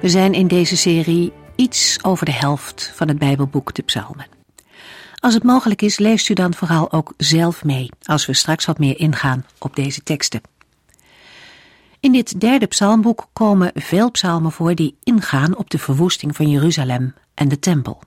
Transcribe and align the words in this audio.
We 0.00 0.08
zijn 0.08 0.34
in 0.34 0.46
deze 0.46 0.76
serie 0.76 1.32
iets 1.56 1.98
over 2.04 2.26
de 2.26 2.32
helft 2.32 2.92
van 2.94 3.08
het 3.08 3.18
Bijbelboek 3.18 3.74
de 3.74 3.82
Psalmen. 3.82 4.26
Als 5.14 5.34
het 5.34 5.42
mogelijk 5.42 5.82
is, 5.82 5.98
leest 5.98 6.28
u 6.28 6.34
dan 6.34 6.54
vooral 6.54 6.92
ook 6.92 7.14
zelf 7.16 7.64
mee, 7.64 7.88
als 8.02 8.26
we 8.26 8.34
straks 8.34 8.64
wat 8.64 8.78
meer 8.78 8.98
ingaan 8.98 9.46
op 9.58 9.76
deze 9.76 10.02
teksten. 10.02 10.40
In 12.00 12.12
dit 12.12 12.40
derde 12.40 12.66
psalmboek 12.66 13.26
komen 13.32 13.70
veel 13.74 14.10
psalmen 14.10 14.52
voor 14.52 14.74
die 14.74 14.96
ingaan 15.02 15.56
op 15.56 15.70
de 15.70 15.78
verwoesting 15.78 16.36
van 16.36 16.48
Jeruzalem 16.50 17.14
en 17.34 17.48
de 17.48 17.58
tempel. 17.58 18.02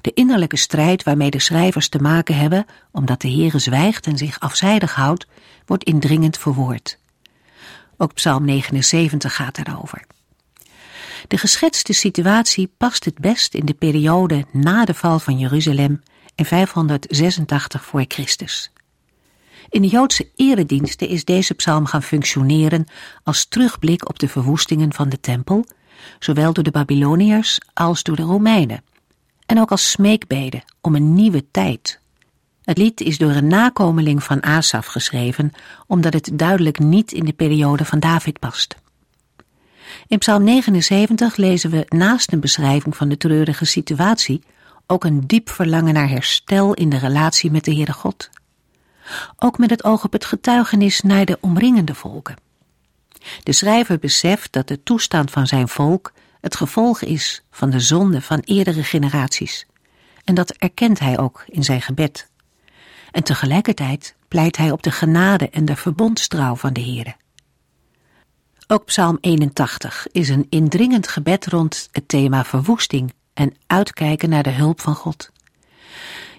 De 0.00 0.12
innerlijke 0.14 0.56
strijd 0.56 1.02
waarmee 1.02 1.30
de 1.30 1.40
schrijvers 1.40 1.88
te 1.88 1.98
maken 1.98 2.36
hebben, 2.36 2.66
omdat 2.90 3.20
de 3.20 3.30
Heere 3.30 3.58
zwijgt 3.58 4.06
en 4.06 4.18
zich 4.18 4.40
afzijdig 4.40 4.94
houdt, 4.94 5.26
wordt 5.66 5.84
indringend 5.84 6.38
verwoord. 6.38 6.98
Ook 7.96 8.14
psalm 8.14 8.44
79 8.44 9.34
gaat 9.34 9.64
daarover. 9.64 10.04
De 11.28 11.38
geschetste 11.38 11.92
situatie 11.92 12.72
past 12.76 13.04
het 13.04 13.18
best 13.18 13.54
in 13.54 13.66
de 13.66 13.74
periode 13.74 14.44
na 14.52 14.84
de 14.84 14.94
val 14.94 15.18
van 15.18 15.38
Jeruzalem 15.38 16.02
in 16.34 16.44
586 16.44 17.84
voor 17.84 18.04
Christus. 18.08 18.70
In 19.68 19.82
de 19.82 19.88
Joodse 19.88 20.28
erediensten 20.36 21.08
is 21.08 21.24
deze 21.24 21.54
psalm 21.54 21.86
gaan 21.86 22.02
functioneren 22.02 22.86
als 23.22 23.44
terugblik 23.44 24.08
op 24.08 24.18
de 24.18 24.28
verwoestingen 24.28 24.92
van 24.92 25.08
de 25.08 25.20
tempel, 25.20 25.66
zowel 26.18 26.52
door 26.52 26.64
de 26.64 26.70
Babyloniërs 26.70 27.58
als 27.74 28.02
door 28.02 28.16
de 28.16 28.22
Romeinen, 28.22 28.84
en 29.46 29.60
ook 29.60 29.70
als 29.70 29.90
smeekbede 29.90 30.62
om 30.80 30.94
een 30.94 31.14
nieuwe 31.14 31.44
tijd. 31.50 32.00
Het 32.62 32.78
lied 32.78 33.00
is 33.00 33.18
door 33.18 33.30
een 33.30 33.46
nakomeling 33.46 34.22
van 34.22 34.42
Asaf 34.42 34.86
geschreven, 34.86 35.52
omdat 35.86 36.12
het 36.12 36.30
duidelijk 36.32 36.78
niet 36.78 37.12
in 37.12 37.24
de 37.24 37.32
periode 37.32 37.84
van 37.84 38.00
David 38.00 38.38
past. 38.38 38.76
In 40.06 40.18
Psalm 40.18 40.44
79 40.44 41.36
lezen 41.36 41.70
we 41.70 41.84
naast 41.88 42.32
een 42.32 42.40
beschrijving 42.40 42.96
van 42.96 43.08
de 43.08 43.16
treurige 43.16 43.64
situatie 43.64 44.42
ook 44.86 45.04
een 45.04 45.26
diep 45.26 45.50
verlangen 45.50 45.94
naar 45.94 46.08
herstel 46.08 46.74
in 46.74 46.88
de 46.88 46.98
relatie 46.98 47.50
met 47.50 47.64
de 47.64 47.74
Heere 47.74 47.92
God. 47.92 48.30
Ook 49.36 49.58
met 49.58 49.70
het 49.70 49.84
oog 49.84 50.04
op 50.04 50.12
het 50.12 50.24
getuigenis 50.24 51.00
naar 51.00 51.24
de 51.24 51.38
omringende 51.40 51.94
volken. 51.94 52.36
De 53.42 53.52
schrijver 53.52 53.98
beseft 53.98 54.52
dat 54.52 54.68
de 54.68 54.82
toestand 54.82 55.30
van 55.30 55.46
zijn 55.46 55.68
volk 55.68 56.12
het 56.40 56.56
gevolg 56.56 57.02
is 57.02 57.44
van 57.50 57.70
de 57.70 57.80
zonde 57.80 58.20
van 58.20 58.40
eerdere 58.44 58.82
generaties. 58.82 59.66
En 60.24 60.34
dat 60.34 60.50
erkent 60.50 60.98
hij 60.98 61.18
ook 61.18 61.44
in 61.46 61.64
zijn 61.64 61.82
gebed. 61.82 62.30
En 63.10 63.22
tegelijkertijd 63.22 64.14
pleit 64.28 64.56
hij 64.56 64.70
op 64.70 64.82
de 64.82 64.90
genade 64.90 65.50
en 65.50 65.64
de 65.64 65.76
verbondstrouw 65.76 66.54
van 66.54 66.72
de 66.72 66.80
Heere. 66.80 67.14
Ook 68.66 68.84
Psalm 68.84 69.18
81 69.20 70.06
is 70.12 70.28
een 70.28 70.46
indringend 70.48 71.08
gebed 71.08 71.46
rond 71.46 71.88
het 71.92 72.08
thema 72.08 72.44
verwoesting 72.44 73.12
en 73.34 73.54
uitkijken 73.66 74.28
naar 74.28 74.42
de 74.42 74.50
hulp 74.50 74.80
van 74.80 74.94
God. 74.94 75.30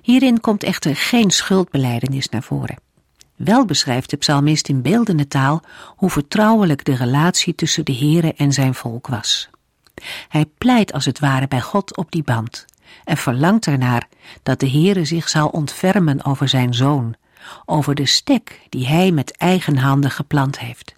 Hierin 0.02 0.40
komt 0.40 0.64
echter 0.64 0.96
geen 0.96 1.32
schuldbeleidenis 1.32 2.30
naar 2.30 2.44
voren. 2.44 2.78
Wel 3.36 3.66
beschrijft 3.66 4.10
de 4.10 4.18
psalmist 4.18 4.68
in 4.68 4.82
beeldende 4.82 5.28
taal 5.28 5.62
hoe 5.96 6.10
vertrouwelijk 6.10 6.86
de 6.86 6.96
relatie 6.96 7.56
tussen 7.56 7.86
de 7.86 7.96
Heere 7.96 8.34
en 8.34 8.54
zijn 8.54 8.74
volk 8.74 9.08
was. 9.08 9.50
Hij 10.28 10.46
pleit 10.58 10.94
als 10.94 11.06
het 11.06 11.20
ware 11.20 11.48
bij 11.48 11.62
God 11.62 11.98
op 11.98 12.12
die 12.12 12.24
band 12.24 12.66
en 13.04 13.18
verlangt 13.18 13.66
ernaar 13.66 14.08
dat 14.44 14.60
de 14.60 14.70
Heere 14.70 15.06
zich 15.06 15.30
zal 15.30 15.48
ontfermen 15.48 16.26
over 16.26 16.50
zijn 16.50 16.74
zoon, 16.74 17.16
over 17.66 17.96
de 17.96 18.06
stek 18.06 18.62
die 18.70 18.88
hij 18.88 19.12
met 19.12 19.38
eigen 19.38 19.78
handen 19.78 20.12
geplant 20.12 20.60
heeft. 20.60 20.94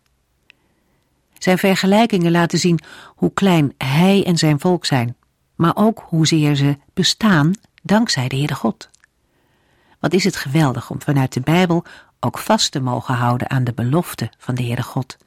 Zijn 1.45 1.57
vergelijkingen 1.57 2.31
laten 2.31 2.59
zien 2.59 2.79
hoe 3.15 3.33
klein 3.33 3.73
hij 3.77 4.23
en 4.25 4.37
zijn 4.37 4.59
volk 4.59 4.85
zijn, 4.85 5.15
maar 5.55 5.75
ook 5.75 6.05
hoezeer 6.07 6.55
ze 6.55 6.77
bestaan 6.93 7.53
dankzij 7.83 8.27
de 8.27 8.35
Heere 8.35 8.55
God. 8.55 8.89
Wat 9.99 10.13
is 10.13 10.23
het 10.23 10.35
geweldig 10.35 10.89
om 10.89 11.01
vanuit 11.01 11.33
de 11.33 11.39
Bijbel 11.39 11.83
ook 12.19 12.37
vast 12.37 12.71
te 12.71 12.79
mogen 12.79 13.15
houden 13.15 13.49
aan 13.49 13.63
de 13.63 13.73
belofte 13.73 14.29
van 14.37 14.55
de 14.55 14.63
Heere 14.63 14.81
God, 14.81 15.17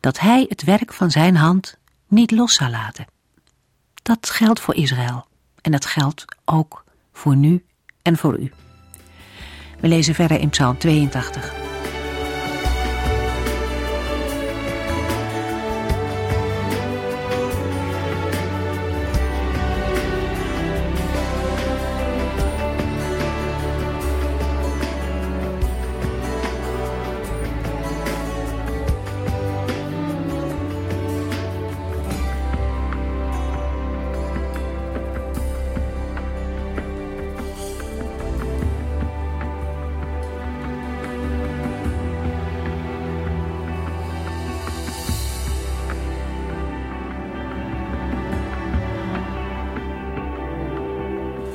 dat 0.00 0.18
Hij 0.18 0.46
het 0.48 0.62
werk 0.62 0.92
van 0.92 1.10
Zijn 1.10 1.36
hand 1.36 1.78
niet 2.08 2.30
los 2.30 2.54
zal 2.54 2.70
laten. 2.70 3.06
Dat 4.02 4.30
geldt 4.30 4.60
voor 4.60 4.74
Israël 4.74 5.26
en 5.62 5.72
dat 5.72 5.86
geldt 5.86 6.24
ook 6.44 6.84
voor 7.12 7.36
nu 7.36 7.64
en 8.02 8.16
voor 8.16 8.38
u. 8.38 8.52
We 9.80 9.88
lezen 9.88 10.14
verder 10.14 10.40
in 10.40 10.48
Psalm 10.48 10.78
82. 10.78 11.75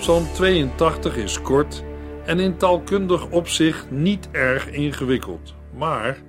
Psalm 0.01 0.33
82 0.33 1.15
is 1.15 1.41
kort 1.41 1.83
en 2.25 2.39
in 2.39 2.57
taalkundig 2.57 3.29
opzicht 3.29 3.91
niet 3.91 4.29
erg 4.31 4.67
ingewikkeld, 4.67 5.53
maar 5.73 6.21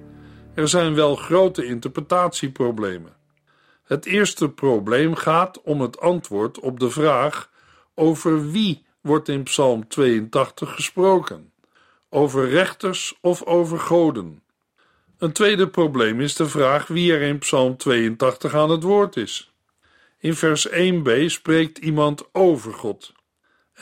er 0.55 0.69
zijn 0.69 0.95
wel 0.95 1.17
grote 1.17 1.65
interpretatieproblemen. 1.65 3.17
Het 3.83 4.07
eerste 4.07 4.49
probleem 4.49 5.15
gaat 5.15 5.63
om 5.63 5.81
het 5.81 6.01
antwoord 6.01 6.61
op 6.61 6.81
de 6.81 6.91
vraag 6.91 7.51
over 7.95 8.51
wie 8.51 8.85
wordt 9.01 9.29
in 9.29 9.43
Psalm 9.43 9.89
82 9.89 10.75
gesproken: 10.75 11.53
over 12.11 12.49
rechters 12.49 13.19
of 13.21 13.43
over 13.43 13.79
goden. 13.79 14.43
Een 15.19 15.33
tweede 15.33 15.69
probleem 15.69 16.21
is 16.21 16.37
de 16.37 16.49
vraag 16.49 16.87
wie 16.87 17.13
er 17.13 17.21
in 17.21 17.39
Psalm 17.39 17.77
82 17.77 18.55
aan 18.55 18.71
het 18.71 18.83
woord 18.83 19.17
is. 19.17 19.53
In 20.19 20.35
vers 20.35 20.69
1b 20.69 21.25
spreekt 21.27 21.79
iemand 21.79 22.25
over 22.33 22.73
God 22.73 23.13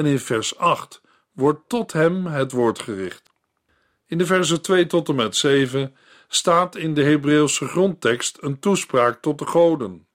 en 0.01 0.07
in 0.07 0.19
vers 0.19 0.59
8 0.59 1.01
wordt 1.33 1.69
tot 1.69 1.93
hem 1.93 2.27
het 2.27 2.53
woord 2.53 2.79
gericht. 2.79 3.31
In 4.07 4.19
de 4.19 4.27
versen 4.27 4.63
2 4.63 4.87
tot 4.87 5.09
en 5.09 5.15
met 5.15 5.37
7 5.37 5.97
staat 6.29 6.77
in 6.77 6.95
de 6.95 7.03
Hebreeuwse 7.03 7.67
grondtekst 7.67 8.39
een 8.41 8.59
toespraak 8.59 9.21
tot 9.21 9.39
de 9.39 9.47
goden. 9.47 10.07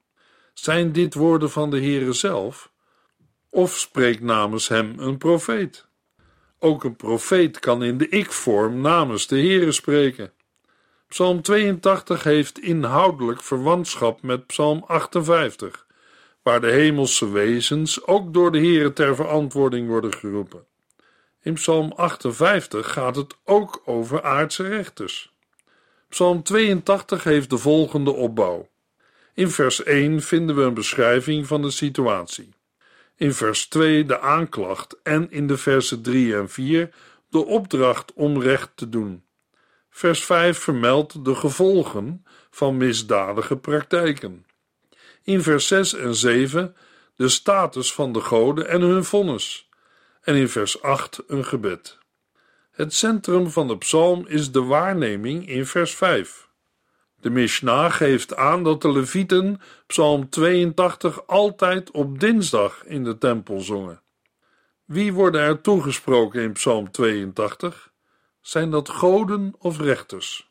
Zijn 0.53 0.91
dit 0.91 1.13
woorden 1.13 1.51
van 1.51 1.69
de 1.69 1.79
Heere 1.79 2.13
zelf? 2.13 2.71
Of 3.49 3.77
spreekt 3.77 4.21
namens 4.21 4.67
hem 4.67 4.99
een 4.99 5.17
profeet? 5.17 5.87
Ook 6.59 6.83
een 6.83 6.95
profeet 6.95 7.59
kan 7.59 7.83
in 7.83 7.97
de 7.97 8.09
ik-vorm 8.09 8.81
namens 8.81 9.27
de 9.27 9.37
Heere 9.39 9.71
spreken. 9.71 10.31
Psalm 11.07 11.41
82 11.41 12.23
heeft 12.23 12.59
inhoudelijk 12.59 13.41
verwantschap 13.41 14.21
met 14.21 14.47
Psalm 14.47 14.83
58 14.87 15.84
waar 16.45 16.61
de 16.61 16.71
hemelse 16.71 17.31
wezens 17.31 18.05
ook 18.05 18.33
door 18.33 18.51
de 18.51 18.59
Here 18.59 18.93
ter 18.93 19.15
verantwoording 19.15 19.87
worden 19.87 20.13
geroepen. 20.13 20.65
In 21.41 21.53
Psalm 21.53 21.91
58 21.95 22.91
gaat 22.91 23.15
het 23.15 23.35
ook 23.43 23.81
over 23.85 24.23
aardse 24.23 24.67
rechters. 24.67 25.33
Psalm 26.09 26.43
82 26.43 27.23
heeft 27.23 27.49
de 27.49 27.57
volgende 27.57 28.11
opbouw. 28.11 28.69
In 29.33 29.49
vers 29.49 29.83
1 29.83 30.21
vinden 30.21 30.55
we 30.55 30.61
een 30.61 30.73
beschrijving 30.73 31.47
van 31.47 31.61
de 31.61 31.71
situatie. 31.71 32.49
In 33.15 33.33
vers 33.33 33.67
2 33.67 34.05
de 34.05 34.19
aanklacht 34.19 34.97
en 35.03 35.31
in 35.31 35.47
de 35.47 35.57
versen 35.57 36.01
3 36.01 36.35
en 36.35 36.49
4 36.49 36.93
de 37.29 37.45
opdracht 37.45 38.13
om 38.13 38.41
recht 38.41 38.71
te 38.75 38.89
doen. 38.89 39.23
Vers 39.89 40.25
5 40.25 40.57
vermeldt 40.57 41.25
de 41.25 41.35
gevolgen 41.35 42.25
van 42.49 42.77
misdadige 42.77 43.57
praktijken. 43.57 44.44
In 45.25 45.41
vers 45.41 45.67
6 45.67 45.93
en 45.93 46.15
7 46.15 46.75
de 47.15 47.29
status 47.29 47.93
van 47.93 48.11
de 48.11 48.21
goden 48.21 48.69
en 48.69 48.81
hun 48.81 49.03
vonnis, 49.03 49.69
en 50.21 50.35
in 50.35 50.49
vers 50.49 50.81
8 50.81 51.23
een 51.27 51.45
gebed. 51.45 51.97
Het 52.71 52.93
centrum 52.93 53.49
van 53.49 53.67
de 53.67 53.77
psalm 53.77 54.25
is 54.27 54.51
de 54.51 54.63
waarneming 54.63 55.49
in 55.49 55.65
vers 55.65 55.95
5. 55.95 56.47
De 57.15 57.29
Mishnah 57.29 57.91
geeft 57.91 58.35
aan 58.35 58.63
dat 58.63 58.81
de 58.81 58.91
Levieten 58.91 59.61
psalm 59.87 60.29
82 60.29 61.27
altijd 61.27 61.91
op 61.91 62.19
dinsdag 62.19 62.83
in 62.85 63.03
de 63.03 63.17
tempel 63.17 63.59
zongen. 63.59 64.01
Wie 64.85 65.13
worden 65.13 65.41
er 65.41 65.61
toegesproken 65.61 66.41
in 66.41 66.51
psalm 66.51 66.91
82? 66.91 67.91
Zijn 68.41 68.69
dat 68.69 68.89
goden 68.89 69.55
of 69.57 69.79
rechters? 69.79 70.49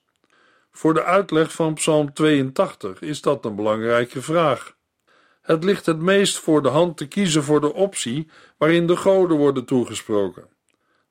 Voor 0.76 0.94
de 0.94 1.04
uitleg 1.04 1.52
van 1.52 1.74
Psalm 1.74 2.12
82 2.12 3.00
is 3.00 3.20
dat 3.20 3.44
een 3.44 3.56
belangrijke 3.56 4.22
vraag. 4.22 4.76
Het 5.42 5.64
ligt 5.64 5.86
het 5.86 5.98
meest 5.98 6.38
voor 6.38 6.62
de 6.62 6.68
hand 6.68 6.96
te 6.96 7.08
kiezen 7.08 7.42
voor 7.42 7.60
de 7.60 7.74
optie 7.74 8.28
waarin 8.58 8.86
de 8.86 8.96
goden 8.96 9.36
worden 9.36 9.64
toegesproken. 9.64 10.48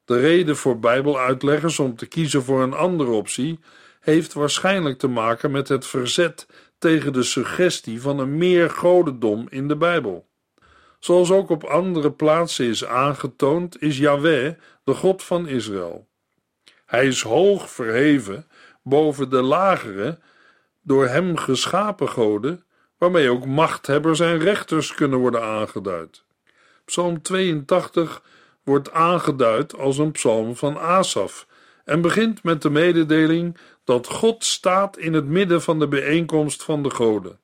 De 0.05 0.19
reden 0.19 0.57
voor 0.57 0.79
Bijbeluitleggers 0.79 1.79
om 1.79 1.95
te 1.95 2.05
kiezen 2.05 2.43
voor 2.43 2.61
een 2.61 2.73
andere 2.73 3.11
optie 3.11 3.59
heeft 3.99 4.33
waarschijnlijk 4.33 4.99
te 4.99 5.07
maken 5.07 5.51
met 5.51 5.67
het 5.67 5.85
verzet 5.85 6.47
tegen 6.77 7.13
de 7.13 7.23
suggestie 7.23 8.01
van 8.01 8.19
een 8.19 8.37
meer 8.37 8.69
godendom 8.69 9.47
in 9.49 9.67
de 9.67 9.77
Bijbel. 9.77 10.27
Zoals 10.99 11.31
ook 11.31 11.49
op 11.49 11.63
andere 11.63 12.11
plaatsen 12.11 12.65
is 12.65 12.85
aangetoond, 12.85 13.81
is 13.81 13.97
Yahweh 13.97 14.53
de 14.83 14.93
God 14.93 15.23
van 15.23 15.47
Israël. 15.47 16.07
Hij 16.85 17.07
is 17.07 17.21
hoog 17.21 17.69
verheven 17.69 18.47
boven 18.83 19.29
de 19.29 19.41
lagere, 19.41 20.19
door 20.81 21.07
hem 21.07 21.37
geschapen 21.37 22.09
goden, 22.09 22.63
waarmee 22.97 23.29
ook 23.29 23.45
machthebbers 23.45 24.19
en 24.19 24.37
rechters 24.37 24.93
kunnen 24.93 25.19
worden 25.19 25.43
aangeduid. 25.43 26.23
Psalm 26.85 27.21
82 27.21 28.21
wordt 28.63 28.91
aangeduid 28.91 29.77
als 29.77 29.97
een 29.97 30.11
psalm 30.11 30.55
van 30.55 30.77
Asaf 30.77 31.47
en 31.85 32.01
begint 32.01 32.43
met 32.43 32.61
de 32.61 32.69
mededeling 32.69 33.57
dat 33.83 34.07
God 34.07 34.43
staat 34.43 34.97
in 34.97 35.13
het 35.13 35.25
midden 35.25 35.61
van 35.61 35.79
de 35.79 35.87
bijeenkomst 35.87 36.63
van 36.63 36.83
de 36.83 36.89
goden. 36.89 37.39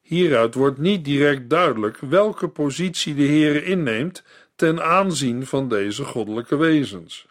Hieruit 0.00 0.54
wordt 0.54 0.78
niet 0.78 1.04
direct 1.04 1.50
duidelijk 1.50 1.98
welke 1.98 2.48
positie 2.48 3.14
de 3.14 3.22
Heer 3.22 3.64
inneemt 3.64 4.22
ten 4.56 4.84
aanzien 4.84 5.46
van 5.46 5.68
deze 5.68 6.04
goddelijke 6.04 6.56
wezens. 6.56 7.26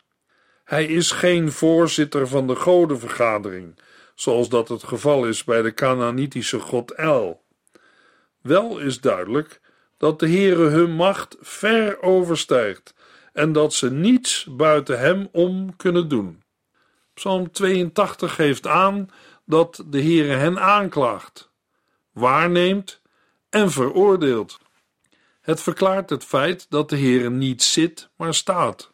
Hij 0.72 0.86
is 0.86 1.12
geen 1.12 1.52
voorzitter 1.52 2.28
van 2.28 2.48
de 2.48 2.56
godenvergadering, 2.56 3.80
zoals 4.16 4.50
dat 4.50 4.68
het 4.68 4.84
geval 4.84 5.28
is 5.28 5.44
bij 5.44 5.62
de 5.62 5.74
Canaanitische 5.74 6.60
god 6.60 6.92
El. 6.92 7.44
Wel 8.42 8.80
is 8.80 9.00
duidelijk 9.00 9.62
dat 9.98 10.20
de 10.20 10.28
Heere 10.28 10.68
hun 10.68 10.92
macht 10.92 11.38
ver 11.40 12.02
overstijgt 12.02 12.94
en 13.34 13.52
dat 13.52 13.74
ze 13.74 13.92
niets 13.92 14.48
buiten 14.50 15.00
hem 15.00 15.30
om 15.32 15.76
kunnen 15.76 16.08
doen. 16.08 16.44
Psalm 17.14 17.52
82 17.52 18.36
geeft 18.36 18.68
aan 18.68 19.10
dat 19.46 19.84
de 19.88 20.02
Heere 20.02 20.34
hen 20.34 20.60
aanklaagt, 20.60 21.52
waarneemt 22.12 23.02
en 23.50 23.72
veroordeelt. 23.72 24.58
Het 25.42 25.62
verklaart 25.62 26.10
het 26.10 26.24
feit 26.24 26.66
dat 26.70 26.90
de 26.90 26.98
Heere 26.98 27.30
niet 27.30 27.64
zit, 27.64 28.10
maar 28.16 28.34
staat. 28.34 28.91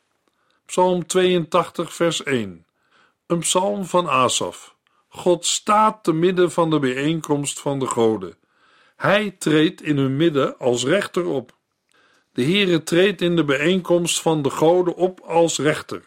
Psalm 0.68 1.06
82, 1.06 1.94
vers 1.94 2.24
1. 2.24 2.66
Een 3.28 3.40
psalm 3.40 3.86
van 3.86 4.08
Asaf. 4.08 4.76
God 5.08 5.46
staat 5.46 6.04
te 6.04 6.14
midden 6.14 6.52
van 6.52 6.70
de 6.70 6.80
bijeenkomst 6.80 7.60
van 7.60 7.80
de 7.80 7.86
goden. 7.86 8.36
Hij 8.96 9.32
treedt 9.32 9.82
in 9.82 9.98
hun 9.98 10.16
midden 10.16 10.58
als 10.58 10.84
rechter 10.84 11.26
op. 11.26 11.56
De 12.34 12.44
Heere 12.44 12.84
treedt 12.84 13.22
in 13.22 13.36
de 13.36 13.44
bijeenkomst 13.44 14.22
van 14.22 14.42
de 14.42 14.50
goden 14.50 14.96
op 14.96 15.20
als 15.20 15.58
rechter. 15.58 16.04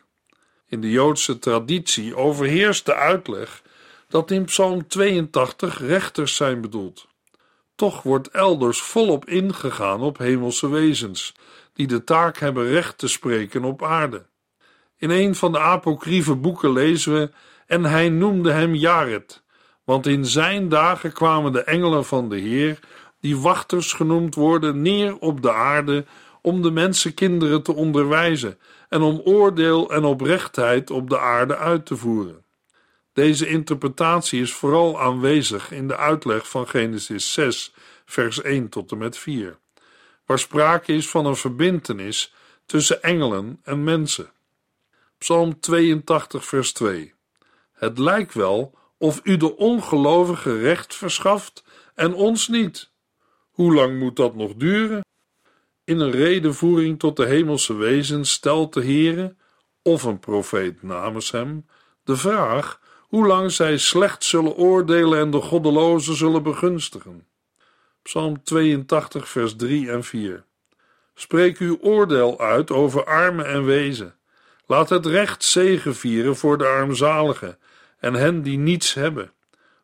In 0.66 0.80
de 0.80 0.90
Joodse 0.90 1.38
traditie 1.38 2.16
overheerst 2.16 2.86
de 2.86 2.94
uitleg 2.94 3.62
dat 4.08 4.30
in 4.30 4.44
Psalm 4.44 4.88
82 4.88 5.78
rechters 5.78 6.36
zijn 6.36 6.60
bedoeld. 6.60 7.06
Toch 7.74 8.02
wordt 8.02 8.28
elders 8.28 8.80
volop 8.80 9.28
ingegaan 9.28 10.00
op 10.00 10.18
hemelse 10.18 10.68
wezens, 10.68 11.34
die 11.72 11.86
de 11.86 12.04
taak 12.04 12.38
hebben 12.38 12.66
recht 12.66 12.98
te 12.98 13.08
spreken 13.08 13.64
op 13.64 13.82
aarde. 13.82 14.28
In 15.00 15.10
een 15.10 15.34
van 15.34 15.52
de 15.52 15.58
apocryfe 15.58 16.34
boeken 16.34 16.72
lezen 16.72 17.12
we: 17.12 17.30
En 17.66 17.84
hij 17.84 18.08
noemde 18.08 18.52
hem 18.52 18.74
Jared, 18.74 19.42
want 19.84 20.06
in 20.06 20.24
zijn 20.24 20.68
dagen 20.68 21.12
kwamen 21.12 21.52
de 21.52 21.62
engelen 21.62 22.04
van 22.04 22.28
de 22.28 22.38
Heer, 22.38 22.78
die 23.20 23.38
wachters 23.38 23.92
genoemd 23.92 24.34
worden, 24.34 24.82
neer 24.82 25.18
op 25.18 25.42
de 25.42 25.52
aarde 25.52 26.04
om 26.42 26.62
de 26.62 26.70
mensenkinderen 26.70 27.62
te 27.62 27.74
onderwijzen 27.74 28.58
en 28.88 29.02
om 29.02 29.20
oordeel 29.24 29.90
en 29.90 30.04
oprechtheid 30.04 30.90
op 30.90 31.10
de 31.10 31.18
aarde 31.18 31.56
uit 31.56 31.86
te 31.86 31.96
voeren. 31.96 32.44
Deze 33.12 33.48
interpretatie 33.48 34.40
is 34.40 34.52
vooral 34.52 35.00
aanwezig 35.00 35.70
in 35.70 35.88
de 35.88 35.96
uitleg 35.96 36.48
van 36.48 36.68
Genesis 36.68 37.32
6, 37.32 37.74
vers 38.04 38.42
1 38.42 38.68
tot 38.68 38.92
en 38.92 38.98
met 38.98 39.18
4, 39.18 39.58
waar 40.26 40.38
sprake 40.38 40.92
is 40.92 41.08
van 41.08 41.26
een 41.26 41.36
verbintenis 41.36 42.34
tussen 42.66 43.02
engelen 43.02 43.60
en 43.62 43.84
mensen. 43.84 44.30
Psalm 45.20 45.60
82, 45.60 46.44
vers 46.44 46.72
2. 46.72 47.14
Het 47.72 47.98
lijkt 47.98 48.34
wel 48.34 48.78
of 48.98 49.20
u 49.24 49.36
de 49.36 49.56
ongelovige 49.56 50.58
recht 50.58 50.94
verschaft 50.94 51.64
en 51.94 52.14
ons 52.14 52.48
niet. 52.48 52.90
Hoe 53.50 53.74
lang 53.74 53.98
moet 53.98 54.16
dat 54.16 54.34
nog 54.34 54.54
duren? 54.54 55.04
In 55.84 56.00
een 56.00 56.10
redenvoering 56.10 56.98
tot 56.98 57.16
de 57.16 57.26
hemelse 57.26 57.74
wezens 57.74 58.32
stelt 58.32 58.72
de 58.72 58.80
Heere, 58.80 59.36
of 59.82 60.02
een 60.02 60.18
profeet 60.18 60.82
namens 60.82 61.30
hem, 61.30 61.66
de 62.04 62.16
vraag 62.16 62.80
hoe 63.00 63.26
lang 63.26 63.52
zij 63.52 63.78
slecht 63.78 64.24
zullen 64.24 64.56
oordelen 64.56 65.18
en 65.18 65.30
de 65.30 65.40
goddelozen 65.40 66.14
zullen 66.14 66.42
begunstigen. 66.42 67.26
Psalm 68.02 68.42
82, 68.42 69.28
vers 69.28 69.56
3 69.56 69.90
en 69.90 70.04
4. 70.04 70.44
Spreek 71.14 71.58
uw 71.58 71.78
oordeel 71.80 72.40
uit 72.40 72.70
over 72.70 73.04
armen 73.04 73.46
en 73.46 73.64
wezen 73.64 74.14
Laat 74.70 74.88
het 74.88 75.06
recht 75.06 75.44
zegevieren 75.44 76.36
voor 76.36 76.58
de 76.58 76.66
armzaligen 76.66 77.58
en 77.98 78.14
hen 78.14 78.42
die 78.42 78.58
niets 78.58 78.94
hebben. 78.94 79.32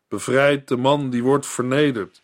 Bevrijd 0.09 0.69
de 0.69 0.77
man 0.77 1.11
die 1.11 1.23
wordt 1.23 1.47
vernederd 1.47 2.21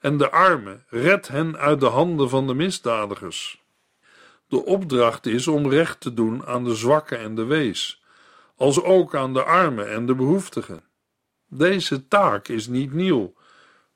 en 0.00 0.16
de 0.16 0.30
armen, 0.30 0.84
red 0.88 1.28
hen 1.28 1.58
uit 1.58 1.80
de 1.80 1.86
handen 1.86 2.28
van 2.28 2.46
de 2.46 2.54
misdadigers. 2.54 3.62
De 4.48 4.64
opdracht 4.64 5.26
is 5.26 5.48
om 5.48 5.70
recht 5.70 6.00
te 6.00 6.14
doen 6.14 6.46
aan 6.46 6.64
de 6.64 6.74
zwakken 6.74 7.18
en 7.18 7.34
de 7.34 7.44
wees, 7.44 8.02
als 8.56 8.82
ook 8.82 9.14
aan 9.14 9.32
de 9.32 9.42
armen 9.42 9.90
en 9.90 10.06
de 10.06 10.14
behoeftigen. 10.14 10.84
Deze 11.48 12.08
taak 12.08 12.48
is 12.48 12.66
niet 12.66 12.92
nieuw, 12.92 13.34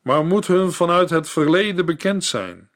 maar 0.03 0.25
moet 0.25 0.47
hun 0.47 0.73
vanuit 0.73 1.11
het 1.11 1.29
verleden 1.29 1.87
bekend 1.87 2.25
zijn. 2.25 2.70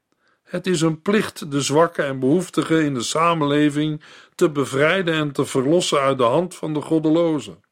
Het 0.45 0.67
is 0.67 0.81
een 0.81 1.03
plicht 1.03 1.51
de 1.51 1.61
zwakken 1.61 2.05
en 2.05 2.19
behoeftigen 2.19 2.85
in 2.85 2.95
de 2.95 3.03
samenleving 3.03 4.03
te 4.35 4.51
bevrijden 4.51 5.15
en 5.15 5.33
te 5.33 5.45
verlossen 5.45 6.01
uit 6.01 6.19
de 6.19 6.25
hand 6.25 6.55
van 6.55 6.75
de 6.75 6.81
goddelozen. 6.81 7.63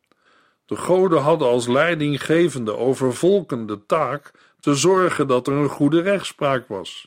De 0.66 0.76
goden 0.76 1.20
hadden 1.20 1.48
als 1.48 1.66
leidinggevende 1.66 2.76
over 2.76 3.14
volken 3.14 3.66
de 3.66 3.86
taak 3.86 4.30
te 4.60 4.74
zorgen 4.74 5.26
dat 5.26 5.46
er 5.46 5.52
een 5.52 5.68
goede 5.68 6.00
rechtspraak 6.00 6.68
was. 6.68 7.06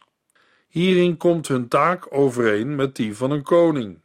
Hierin 0.68 1.18
komt 1.18 1.48
hun 1.48 1.68
taak 1.68 2.08
overeen 2.10 2.76
met 2.76 2.96
die 2.96 3.16
van 3.16 3.32
een 3.32 3.44
koning. 3.44 4.02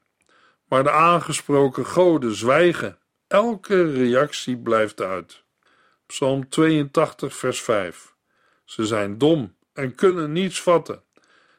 Maar 0.69 0.83
de 0.83 0.90
aangesproken 0.90 1.87
goden 1.87 2.35
zwijgen. 2.35 2.99
Elke 3.26 3.93
reactie 3.93 4.57
blijft 4.57 5.00
uit. 5.00 5.43
Psalm 6.07 6.49
82, 6.49 7.37
vers 7.37 7.61
5. 7.61 8.14
Ze 8.64 8.87
zijn 8.87 9.19
dom 9.19 9.55
en 9.73 9.95
kunnen 9.95 10.33
niets 10.33 10.62
vatten. 10.62 11.02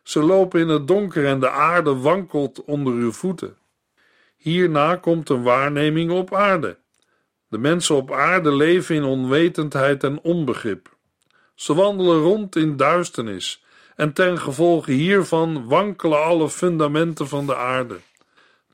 Ze 0.03 0.23
lopen 0.23 0.59
in 0.59 0.67
het 0.67 0.87
donker 0.87 1.25
en 1.25 1.39
de 1.39 1.49
aarde 1.49 1.95
wankelt 1.95 2.63
onder 2.63 2.93
uw 2.93 3.11
voeten. 3.11 3.57
Hierna 4.35 4.95
komt 4.95 5.29
een 5.29 5.43
waarneming 5.43 6.11
op 6.11 6.33
aarde. 6.33 6.77
De 7.47 7.57
mensen 7.57 7.95
op 7.95 8.11
aarde 8.11 8.53
leven 8.53 8.95
in 8.95 9.03
onwetendheid 9.03 10.03
en 10.03 10.21
onbegrip. 10.21 10.89
Ze 11.55 11.73
wandelen 11.73 12.19
rond 12.21 12.55
in 12.55 12.77
duisternis 12.77 13.63
en 13.95 14.13
ten 14.13 14.39
gevolge 14.39 14.91
hiervan 14.91 15.67
wankelen 15.67 16.23
alle 16.23 16.49
fundamenten 16.49 17.27
van 17.27 17.45
de 17.45 17.55
aarde. 17.55 17.99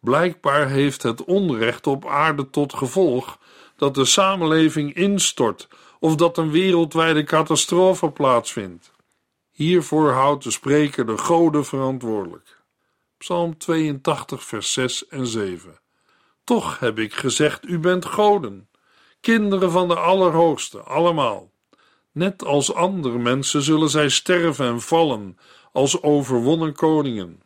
Blijkbaar 0.02 0.70
heeft 0.70 1.04
het 1.04 1.24
onrecht 1.24 1.88
op 1.88 2.06
aarde 2.06 2.50
tot 2.50 2.74
gevolg 2.74 3.40
dat 3.76 3.96
de 3.96 4.06
samenleving 4.06 4.94
instort 4.94 5.68
of 6.00 6.16
dat 6.16 6.38
een 6.38 6.52
wereldwijde 6.52 7.24
catastrofe 7.24 8.10
plaatsvindt. 8.10 8.92
Hiervoor 9.58 10.12
houdt 10.12 10.44
de 10.44 10.52
spreker 10.52 11.06
de 11.06 11.18
goden 11.18 11.66
verantwoordelijk. 11.66 12.62
Psalm 13.18 13.58
82, 13.58 14.44
vers 14.44 14.74
6 14.74 15.08
en 15.08 15.28
7. 15.28 15.80
Toch 16.44 16.80
heb 16.80 17.00
ik 17.00 17.14
gezegd: 17.14 17.66
U 17.68 17.80
bent 17.80 18.06
goden, 18.06 18.70
kinderen 19.22 19.72
van 19.72 19.88
de 19.88 19.96
Allerhoogste, 19.96 20.80
allemaal. 20.80 21.52
Net 22.12 22.46
als 22.46 22.74
andere 22.74 23.18
mensen 23.18 23.62
zullen 23.62 23.90
zij 23.90 24.10
sterven 24.10 24.66
en 24.66 24.82
vallen 24.82 25.38
als 25.72 26.02
overwonnen 26.02 26.74
koningen. 26.74 27.42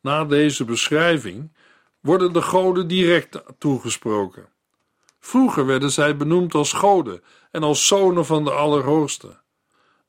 Na 0.00 0.24
deze 0.24 0.64
beschrijving 0.64 1.52
worden 2.00 2.32
de 2.32 2.42
goden 2.42 2.88
direct 2.88 3.42
toegesproken. 3.58 4.48
Vroeger 5.20 5.66
werden 5.66 5.90
zij 5.90 6.16
benoemd 6.16 6.54
als 6.54 6.72
goden 6.72 7.22
en 7.50 7.62
als 7.62 7.86
zonen 7.86 8.26
van 8.26 8.44
de 8.44 8.50
Allerhoogste. 8.50 9.41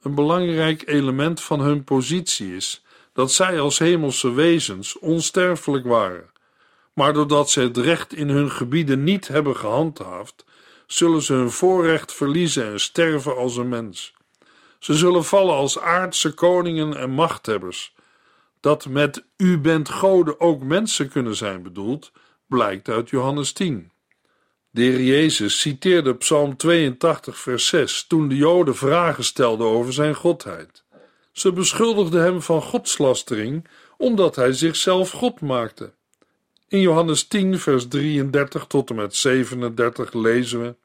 Een 0.03 0.15
belangrijk 0.15 0.87
element 0.87 1.41
van 1.41 1.59
hun 1.59 1.83
positie 1.83 2.55
is 2.55 2.83
dat 3.13 3.31
zij 3.31 3.59
als 3.59 3.79
hemelse 3.79 4.31
wezens 4.31 4.99
onsterfelijk 4.99 5.85
waren. 5.85 6.31
Maar 6.93 7.13
doordat 7.13 7.49
ze 7.49 7.61
het 7.61 7.77
recht 7.77 8.13
in 8.13 8.29
hun 8.29 8.51
gebieden 8.51 9.03
niet 9.03 9.27
hebben 9.27 9.55
gehandhaafd, 9.55 10.45
zullen 10.87 11.21
ze 11.21 11.33
hun 11.33 11.51
voorrecht 11.51 12.13
verliezen 12.13 12.65
en 12.65 12.79
sterven 12.79 13.35
als 13.37 13.57
een 13.57 13.69
mens. 13.69 14.13
Ze 14.79 14.93
zullen 14.93 15.23
vallen 15.23 15.55
als 15.55 15.79
aardse 15.79 16.33
koningen 16.33 16.97
en 16.97 17.09
machthebbers. 17.09 17.93
Dat 18.59 18.87
met 18.87 19.25
u 19.37 19.59
bent 19.59 19.89
goden 19.89 20.39
ook 20.39 20.63
mensen 20.63 21.09
kunnen 21.09 21.35
zijn 21.35 21.63
bedoeld, 21.63 22.11
blijkt 22.47 22.89
uit 22.89 23.09
Johannes 23.09 23.51
10. 23.53 23.91
De 24.73 24.81
heer 24.81 25.01
Jezus 25.01 25.59
citeerde 25.59 26.15
Psalm 26.15 26.57
82, 26.57 27.37
vers 27.37 27.67
6 27.67 28.05
toen 28.07 28.27
de 28.27 28.35
Joden 28.35 28.75
vragen 28.75 29.23
stelden 29.23 29.67
over 29.67 29.93
zijn 29.93 30.15
godheid. 30.15 30.83
Ze 31.31 31.51
beschuldigden 31.51 32.21
hem 32.21 32.41
van 32.41 32.61
godslastering 32.61 33.67
omdat 33.97 34.35
hij 34.35 34.53
zichzelf 34.53 35.11
God 35.11 35.41
maakte. 35.41 35.93
In 36.67 36.79
Johannes 36.79 37.27
10, 37.27 37.59
vers 37.59 37.87
33 37.87 38.65
tot 38.65 38.89
en 38.89 38.95
met 38.95 39.15
37 39.15 40.13
lezen 40.13 40.61
we: 40.61 40.75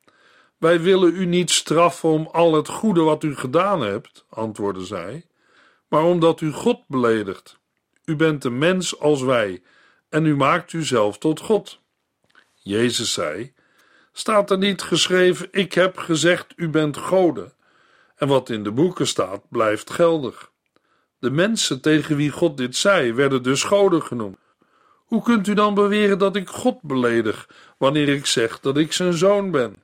Wij 0.59 0.81
willen 0.81 1.15
u 1.15 1.27
niet 1.27 1.51
straffen 1.51 2.09
om 2.09 2.29
al 2.33 2.55
het 2.55 2.69
goede 2.69 3.01
wat 3.01 3.23
u 3.23 3.37
gedaan 3.37 3.81
hebt, 3.81 4.25
antwoordde 4.29 4.85
zij, 4.85 5.27
maar 5.89 6.05
omdat 6.05 6.41
u 6.41 6.53
God 6.53 6.81
beledigt. 6.87 7.59
U 8.05 8.17
bent 8.17 8.45
een 8.45 8.59
mens 8.59 9.01
als 9.01 9.23
wij 9.23 9.63
en 10.09 10.27
u 10.27 10.37
maakt 10.37 10.73
uzelf 10.73 11.19
tot 11.19 11.41
God. 11.41 11.81
Jezus 12.55 13.13
zei: 13.13 13.57
Staat 14.19 14.51
er 14.51 14.59
niet 14.59 14.83
geschreven: 14.83 15.49
Ik 15.51 15.73
heb 15.73 15.99
gezegd, 15.99 16.53
u 16.57 16.69
bent 16.69 16.97
goden? 16.97 17.53
En 18.17 18.29
wat 18.29 18.51
in 18.51 18.63
de 18.63 18.71
boeken 18.71 19.07
staat, 19.07 19.41
blijft 19.49 19.91
geldig. 19.91 20.51
De 21.19 21.31
mensen 21.31 21.81
tegen 21.81 22.17
wie 22.17 22.31
God 22.31 22.57
dit 22.57 22.77
zei, 22.77 23.13
werden 23.13 23.43
dus 23.43 23.63
goden 23.63 24.03
genoemd. 24.03 24.39
Hoe 25.05 25.23
kunt 25.23 25.47
u 25.47 25.55
dan 25.55 25.75
beweren 25.75 26.19
dat 26.19 26.37
ik 26.37 26.49
God 26.49 26.83
beledig 26.83 27.49
wanneer 27.77 28.09
ik 28.09 28.27
zeg 28.27 28.61
dat 28.61 28.77
ik 28.77 28.93
zijn 28.93 29.13
zoon 29.13 29.51
ben? 29.51 29.83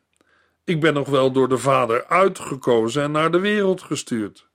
Ik 0.64 0.80
ben 0.80 0.94
nog 0.94 1.08
wel 1.08 1.32
door 1.32 1.48
de 1.48 1.58
Vader 1.58 2.06
uitgekozen 2.06 3.02
en 3.02 3.10
naar 3.10 3.30
de 3.30 3.40
wereld 3.40 3.82
gestuurd. 3.82 4.48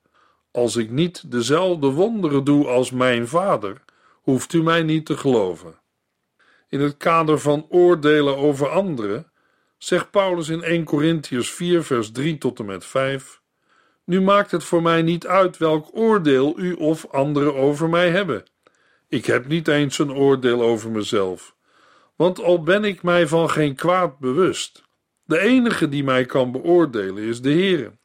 Als 0.51 0.75
ik 0.75 0.89
niet 0.89 1.31
dezelfde 1.31 1.88
wonderen 1.88 2.43
doe 2.43 2.67
als 2.67 2.91
mijn 2.91 3.27
Vader, 3.27 3.81
hoeft 4.21 4.53
u 4.53 4.63
mij 4.63 4.83
niet 4.83 5.05
te 5.05 5.17
geloven. 5.17 5.79
In 6.69 6.79
het 6.79 6.98
kader 6.98 7.39
van 7.39 7.65
oordelen 7.69 8.38
over 8.38 8.69
anderen 8.69 9.28
zegt 9.79 10.12
Paulus 10.12 10.50
in 10.50 10.63
1 10.63 10.83
Corinthians 10.83 11.51
4, 11.51 11.83
vers 11.83 12.12
3 12.12 12.38
tot 12.38 12.59
en 12.59 12.65
met 12.65 12.86
5: 12.86 13.41
Nu 14.03 14.21
maakt 14.21 14.51
het 14.51 14.63
voor 14.63 14.81
mij 14.81 15.01
niet 15.01 15.27
uit 15.27 15.57
welk 15.57 15.89
oordeel 15.91 16.59
u 16.59 16.74
of 16.74 17.07
anderen 17.12 17.55
over 17.55 17.89
mij 17.89 18.09
hebben. 18.09 18.43
Ik 19.07 19.25
heb 19.25 19.48
niet 19.48 19.67
eens 19.67 20.00
een 20.00 20.13
oordeel 20.13 20.62
over 20.62 20.91
mezelf, 20.91 21.55
want 22.15 22.41
al 22.41 22.63
ben 22.63 22.83
ik 22.83 23.03
mij 23.03 23.27
van 23.27 23.50
geen 23.50 23.75
kwaad 23.75 24.19
bewust, 24.19 24.83
de 25.29 25.39
enige 25.39 25.89
die 25.89 26.03
mij 26.03 26.25
kan 26.25 26.51
beoordelen 26.51 27.24
is 27.24 27.41
de 27.41 27.50
Heer. 27.50 27.98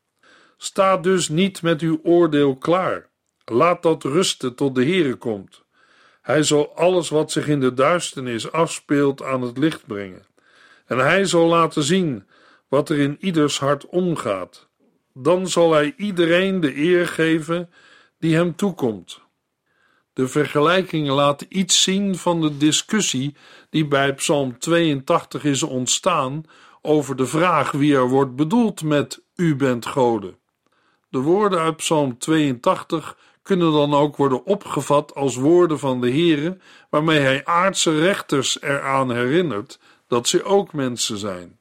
Sta 0.57 0.97
dus 0.97 1.29
niet 1.29 1.63
met 1.63 1.81
uw 1.81 2.01
oordeel 2.03 2.57
klaar. 2.57 3.11
Laat 3.45 3.83
dat 3.83 4.03
rusten 4.03 4.55
tot 4.55 4.75
de 4.75 4.85
Heere 4.85 5.15
komt. 5.15 5.65
Hij 6.23 6.43
zal 6.43 6.77
alles 6.77 7.09
wat 7.09 7.33
zich 7.33 7.49
in 7.49 7.61
de 7.61 7.75
duisternis 7.75 8.53
afspeelt 8.53 9.23
aan 9.23 9.43
het 9.43 9.59
licht 9.59 9.87
brengen. 9.87 10.23
En 10.87 10.99
hij 10.99 11.25
zal 11.25 11.47
laten 11.47 11.83
zien 11.83 12.27
wat 12.69 12.89
er 12.89 12.99
in 12.99 13.17
ieders 13.21 13.59
hart 13.59 13.87
omgaat. 13.87 14.69
Dan 15.13 15.49
zal 15.49 15.73
hij 15.73 15.95
iedereen 15.97 16.61
de 16.61 16.77
eer 16.77 17.09
geven 17.09 17.71
die 18.19 18.35
hem 18.35 18.57
toekomt. 18.57 19.21
De 20.13 20.29
vergelijkingen 20.29 21.13
laten 21.13 21.47
iets 21.51 21.83
zien 21.83 22.17
van 22.17 22.41
de 22.41 22.57
discussie 22.57 23.37
die 23.71 23.87
bij 23.87 24.15
Psalm 24.15 24.59
82 24.59 25.45
is 25.45 25.63
ontstaan 25.63 26.45
over 26.83 27.17
de 27.17 27.27
vraag 27.27 27.71
wie 27.71 27.95
er 27.95 28.09
wordt 28.09 28.37
bedoeld 28.37 28.83
met 28.83 29.23
U 29.35 29.57
bent 29.57 29.87
Goden. 29.87 30.37
De 31.09 31.19
woorden 31.19 31.59
uit 31.59 31.77
Psalm 31.77 32.19
82 32.19 33.17
kunnen 33.43 33.73
dan 33.73 33.95
ook 33.95 34.17
worden 34.17 34.45
opgevat 34.45 35.15
als 35.15 35.37
woorden 35.37 35.79
van 35.79 36.01
de 36.01 36.11
Heere, 36.11 36.59
waarmee 36.91 37.19
hij 37.19 37.45
aardse 37.45 37.99
rechters 37.99 38.63
eraan 38.63 39.11
herinnert 39.11 39.79
dat 40.15 40.29
ze 40.29 40.45
ook 40.45 40.73
mensen 40.73 41.19
zijn. 41.19 41.59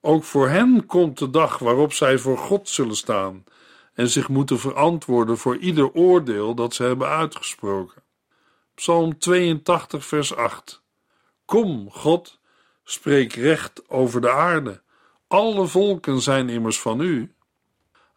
Ook 0.00 0.24
voor 0.24 0.48
hen 0.48 0.86
komt 0.86 1.18
de 1.18 1.30
dag 1.30 1.58
waarop 1.58 1.92
zij 1.92 2.18
voor 2.18 2.38
God 2.38 2.68
zullen 2.68 2.96
staan 2.96 3.44
en 3.94 4.08
zich 4.08 4.28
moeten 4.28 4.58
verantwoorden 4.58 5.38
voor 5.38 5.56
ieder 5.56 5.92
oordeel 5.92 6.54
dat 6.54 6.74
ze 6.74 6.82
hebben 6.82 7.08
uitgesproken. 7.08 8.02
Psalm 8.74 9.18
82, 9.18 10.06
vers 10.06 10.34
8. 10.34 10.82
Kom, 11.44 11.90
God, 11.90 12.40
spreek 12.84 13.32
recht 13.32 13.88
over 13.88 14.20
de 14.20 14.30
aarde. 14.30 14.82
Alle 15.26 15.66
volken 15.66 16.20
zijn 16.20 16.48
immers 16.48 16.80
van 16.80 17.00
u. 17.00 17.34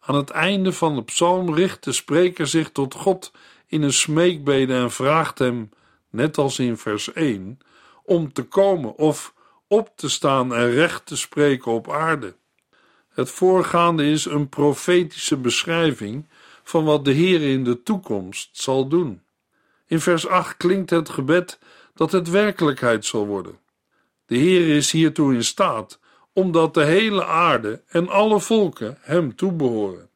Aan 0.00 0.14
het 0.14 0.30
einde 0.30 0.72
van 0.72 0.94
de 0.94 1.04
psalm 1.04 1.54
richt 1.54 1.84
de 1.84 1.92
spreker 1.92 2.46
zich 2.46 2.70
tot 2.70 2.94
God 2.94 3.32
in 3.66 3.82
een 3.82 3.92
smeekbede 3.92 4.74
en 4.74 4.90
vraagt 4.90 5.38
hem, 5.38 5.70
net 6.10 6.38
als 6.38 6.58
in 6.58 6.76
vers 6.76 7.12
1, 7.12 7.58
om 8.04 8.32
te 8.32 8.42
komen 8.42 8.96
of 8.96 9.34
op 9.68 9.92
te 9.96 10.08
staan 10.08 10.54
en 10.54 10.70
recht 10.70 11.06
te 11.06 11.16
spreken 11.16 11.72
op 11.72 11.90
aarde. 11.90 12.34
Het 13.08 13.30
voorgaande 13.30 14.10
is 14.10 14.24
een 14.24 14.48
profetische 14.48 15.36
beschrijving 15.36 16.28
van 16.62 16.84
wat 16.84 17.04
de 17.04 17.12
Heer 17.12 17.42
in 17.42 17.64
de 17.64 17.82
toekomst 17.82 18.48
zal 18.52 18.88
doen. 18.88 19.22
In 19.86 20.00
vers 20.00 20.26
8 20.26 20.56
klinkt 20.56 20.90
het 20.90 21.08
gebed 21.08 21.58
dat 21.94 22.12
het 22.12 22.30
werkelijkheid 22.30 23.04
zal 23.04 23.26
worden. 23.26 23.58
De 24.26 24.36
Heer 24.36 24.76
is 24.76 24.90
hiertoe 24.90 25.34
in 25.34 25.44
staat, 25.44 25.98
omdat 26.32 26.74
de 26.74 26.84
hele 26.84 27.24
aarde 27.24 27.82
en 27.88 28.08
alle 28.08 28.40
volken 28.40 28.98
hem 29.00 29.36
toebehoren. 29.36 30.08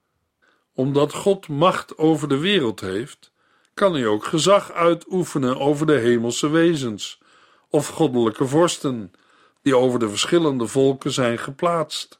Omdat 0.75 1.13
God 1.13 1.49
macht 1.49 1.99
over 1.99 2.29
de 2.29 2.39
wereld 2.39 2.81
heeft, 2.81 3.33
kan 3.75 3.95
hij 3.95 4.07
ook 4.07 4.25
gezag 4.25 4.73
uitoefenen 4.73 5.59
over 5.59 5.87
de 5.87 5.99
hemelse 5.99 6.49
wezens 6.49 7.21
of 7.69 7.89
goddelijke 7.89 8.47
vorsten 8.47 9.13
die 9.63 9.77
over 9.77 9.99
de 9.99 10.09
verschillende 10.09 10.67
volken 10.67 11.13
zijn 11.13 11.39
geplaatst. 11.39 12.17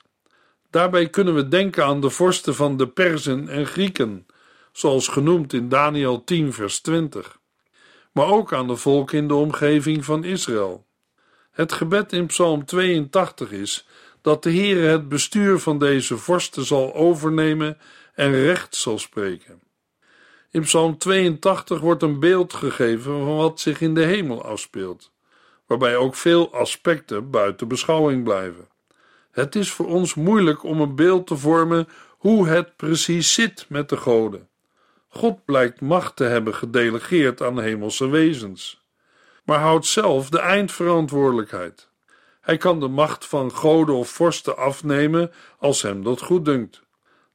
Daarbij 0.71 1.09
kunnen 1.09 1.35
we 1.35 1.49
denken 1.49 1.85
aan 1.85 2.01
de 2.01 2.11
vorsten 2.11 2.55
van 2.55 2.77
de 2.77 2.89
Perzen 2.89 3.49
en 3.49 3.67
Grieken, 3.67 4.27
zoals 4.73 5.09
genoemd 5.09 5.53
in 5.53 5.69
Daniel 5.69 6.25
10, 6.25 6.53
vers 6.53 6.81
20, 6.81 7.39
maar 8.13 8.27
ook 8.27 8.53
aan 8.53 8.67
de 8.67 8.77
volken 8.77 9.19
in 9.19 9.29
de 9.29 9.35
omgeving 9.35 10.05
van 10.05 10.25
Israël. 10.25 10.87
Het 11.51 11.73
gebed 11.73 12.13
in 12.13 12.27
Psalm 12.27 12.65
82 12.65 13.51
is 13.51 13.87
dat 14.23 14.43
de 14.43 14.51
Heere 14.51 14.87
het 14.87 15.09
bestuur 15.09 15.59
van 15.59 15.79
deze 15.79 16.17
vorsten 16.17 16.65
zal 16.65 16.95
overnemen 16.95 17.79
en 18.15 18.33
recht 18.33 18.75
zal 18.77 18.99
spreken. 18.99 19.63
In 20.51 20.63
Psalm 20.63 20.99
82 20.99 21.81
wordt 21.81 22.03
een 22.03 22.21
beeld 22.21 22.53
gegeven 22.53 23.13
van 23.13 23.37
wat 23.37 23.61
zich 23.61 23.81
in 23.81 23.95
de 23.95 24.05
hemel 24.05 24.45
afspeelt, 24.45 25.11
waarbij 25.71 25.97
ook 25.97 26.15
veel 26.15 26.55
aspecten 26.55 27.31
buiten 27.31 27.69
beschouwing 27.69 28.25
blijven. 28.25 28.69
Het 29.31 29.55
is 29.55 29.73
voor 29.73 29.87
ons 29.87 30.15
moeilijk 30.15 30.65
om 30.65 30.81
een 30.81 30.95
beeld 30.95 31.27
te 31.27 31.37
vormen 31.37 31.89
hoe 32.09 32.49
het 32.49 32.77
precies 32.77 33.35
zit 33.35 33.67
met 33.69 33.89
de 33.89 33.97
goden. 33.97 34.49
God 35.09 35.45
blijkt 35.45 35.81
macht 35.81 36.17
te 36.17 36.25
hebben 36.25 36.55
gedelegeerd 36.55 37.43
aan 37.43 37.61
hemelse 37.61 38.09
wezens, 38.09 38.85
maar 39.45 39.59
houdt 39.59 39.87
zelf 39.87 40.29
de 40.29 40.39
eindverantwoordelijkheid. 40.39 41.89
Hij 42.41 42.57
kan 42.57 42.81
de 42.81 42.89
macht 42.89 43.27
van 43.27 43.53
goden 43.53 43.95
of 43.95 44.09
vorsten 44.09 44.57
afnemen 44.57 45.31
als 45.59 45.83
hem 45.83 46.03
dat 46.03 46.23
goed 46.23 46.45
dunkt, 46.45 46.83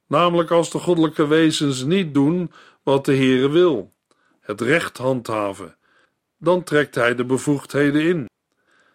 namelijk 0.06 0.50
als 0.50 0.70
de 0.70 0.78
goddelijke 0.78 1.26
wezens 1.26 1.84
niet 1.84 2.14
doen 2.14 2.52
wat 2.82 3.04
de 3.04 3.16
Heere 3.16 3.48
wil, 3.48 3.92
het 4.40 4.60
recht 4.60 4.96
handhaven, 4.96 5.76
dan 6.38 6.62
trekt 6.62 6.94
hij 6.94 7.14
de 7.14 7.24
bevoegdheden 7.24 8.02
in. 8.02 8.28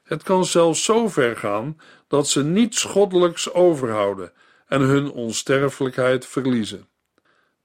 Het 0.03 0.23
kan 0.23 0.45
zelfs 0.45 0.83
zo 0.83 1.07
ver 1.07 1.37
gaan 1.37 1.77
dat 2.07 2.27
ze 2.27 2.43
niets 2.43 2.83
goddelijks 2.83 3.53
overhouden 3.53 4.31
en 4.67 4.81
hun 4.81 5.11
onsterfelijkheid 5.11 6.25
verliezen. 6.25 6.87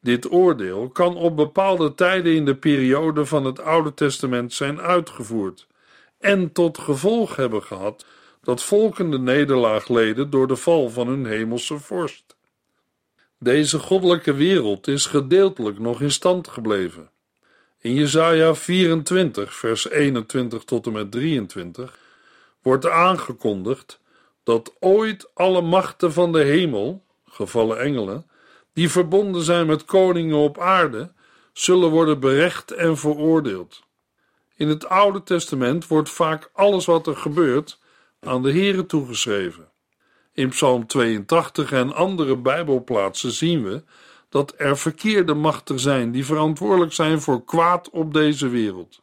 Dit 0.00 0.33
oordeel 0.33 0.88
kan 0.88 1.16
op 1.16 1.37
bepaalde 1.37 1.95
tijden 1.95 2.35
in 2.35 2.45
de 2.45 2.56
periode 2.56 3.26
van 3.26 3.45
het 3.45 3.61
Oude 3.61 3.95
Testament 3.95 4.52
zijn 4.52 4.80
uitgevoerd 4.80 5.66
en 6.18 6.52
tot 6.52 6.78
gevolg 6.78 7.37
hebben 7.37 7.62
gehad 7.62 8.04
dat 8.42 8.62
volken 8.62 9.11
de 9.11 9.18
nederlaag 9.18 9.88
leden 9.88 10.30
door 10.30 10.47
de 10.47 10.56
val 10.56 10.90
van 10.90 11.06
hun 11.06 11.26
hemelse 11.26 11.78
vorst. 11.78 12.37
Deze 13.38 13.78
goddelijke 13.78 14.35
wereld 14.35 14.87
is 14.87 15.06
gedeeltelijk 15.06 15.78
nog 15.78 16.00
in 16.00 16.11
stand 16.11 16.49
gebleven. 16.49 17.11
In 17.87 17.95
Jesaja 17.95 18.55
24, 18.55 19.55
vers 19.55 19.90
21 19.90 20.64
tot 20.64 20.87
en 20.87 20.93
met 20.93 21.11
23 21.11 21.99
wordt 22.62 22.87
aangekondigd 22.87 24.00
dat 24.43 24.75
ooit 24.81 25.31
alle 25.35 25.61
machten 25.61 26.12
van 26.12 26.33
de 26.33 26.43
hemel, 26.43 27.05
gevallen 27.28 27.81
engelen, 27.81 28.26
die 28.73 28.90
verbonden 28.90 29.43
zijn 29.43 29.66
met 29.66 29.85
koningen 29.85 30.37
op 30.37 30.59
aarde, 30.59 31.12
zullen 31.52 31.90
worden 31.90 32.21
berecht 32.21 32.71
en 32.71 32.97
veroordeeld. 32.97 33.83
In 34.57 34.69
het 34.69 34.88
Oude 34.88 35.23
Testament 35.23 35.87
wordt 35.87 36.11
vaak 36.11 36.50
alles 36.52 36.85
wat 36.85 37.07
er 37.07 37.16
gebeurt 37.16 37.78
aan 38.21 38.43
de 38.43 38.52
Here 38.52 38.87
toegeschreven. 38.87 39.69
In 40.33 40.49
Psalm 40.49 40.87
82 40.87 41.73
en 41.73 41.95
andere 41.95 42.37
Bijbelplaatsen 42.37 43.33
zien 43.33 43.64
we 43.64 43.83
dat 44.28 44.54
er 44.56 44.78
verkeerde 44.78 45.35
machten 45.35 45.80
zijn 45.80 46.11
die 46.11 46.25
verantwoordelijk 46.25 46.92
zijn 46.92 47.21
voor 47.21 47.45
kwaad 47.45 47.90
op 47.90 48.12
deze 48.12 48.49
wereld. 48.49 49.00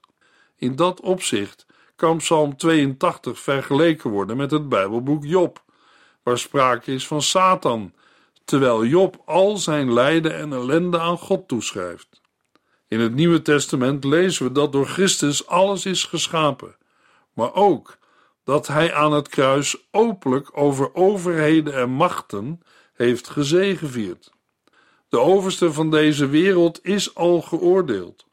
In 0.56 0.76
dat 0.76 1.02
opzicht 1.02 1.66
kan 1.96 2.18
Psalm 2.18 2.58
82 2.58 3.40
vergeleken 3.40 4.10
worden 4.10 4.38
met 4.38 4.52
het 4.52 4.70
Bijbelboek 4.70 5.26
Job, 5.26 5.64
waar 6.24 6.38
sprake 6.38 6.94
is 6.94 7.08
van 7.08 7.22
Satan, 7.22 7.94
terwijl 8.46 8.86
Job 8.86 9.22
al 9.26 9.58
zijn 9.58 9.94
lijden 9.94 10.36
en 10.36 10.54
ellende 10.54 11.00
aan 11.00 11.18
God 11.18 11.48
toeschrijft. 11.48 12.22
In 12.88 13.00
het 13.00 13.14
Nieuwe 13.14 13.42
Testament 13.42 14.04
lezen 14.04 14.46
we 14.46 14.52
dat 14.52 14.72
door 14.72 14.86
Christus 14.86 15.48
alles 15.48 15.86
is 15.86 16.04
geschapen, 16.04 16.76
maar 17.34 17.54
ook 17.54 17.98
dat 18.44 18.68
hij 18.68 18.94
aan 18.94 19.14
het 19.14 19.28
kruis 19.28 19.88
openlijk 19.92 20.58
over 20.58 20.96
overheden 20.96 21.74
en 21.74 21.90
machten 21.90 22.62
heeft 22.94 23.30
gezegevierd. 23.30 24.32
De 25.14 25.20
overste 25.20 25.74
van 25.74 25.92
deze 25.92 26.28
wereld 26.28 26.86
is 26.86 27.16
al 27.16 27.42
geoordeeld. 27.42 28.26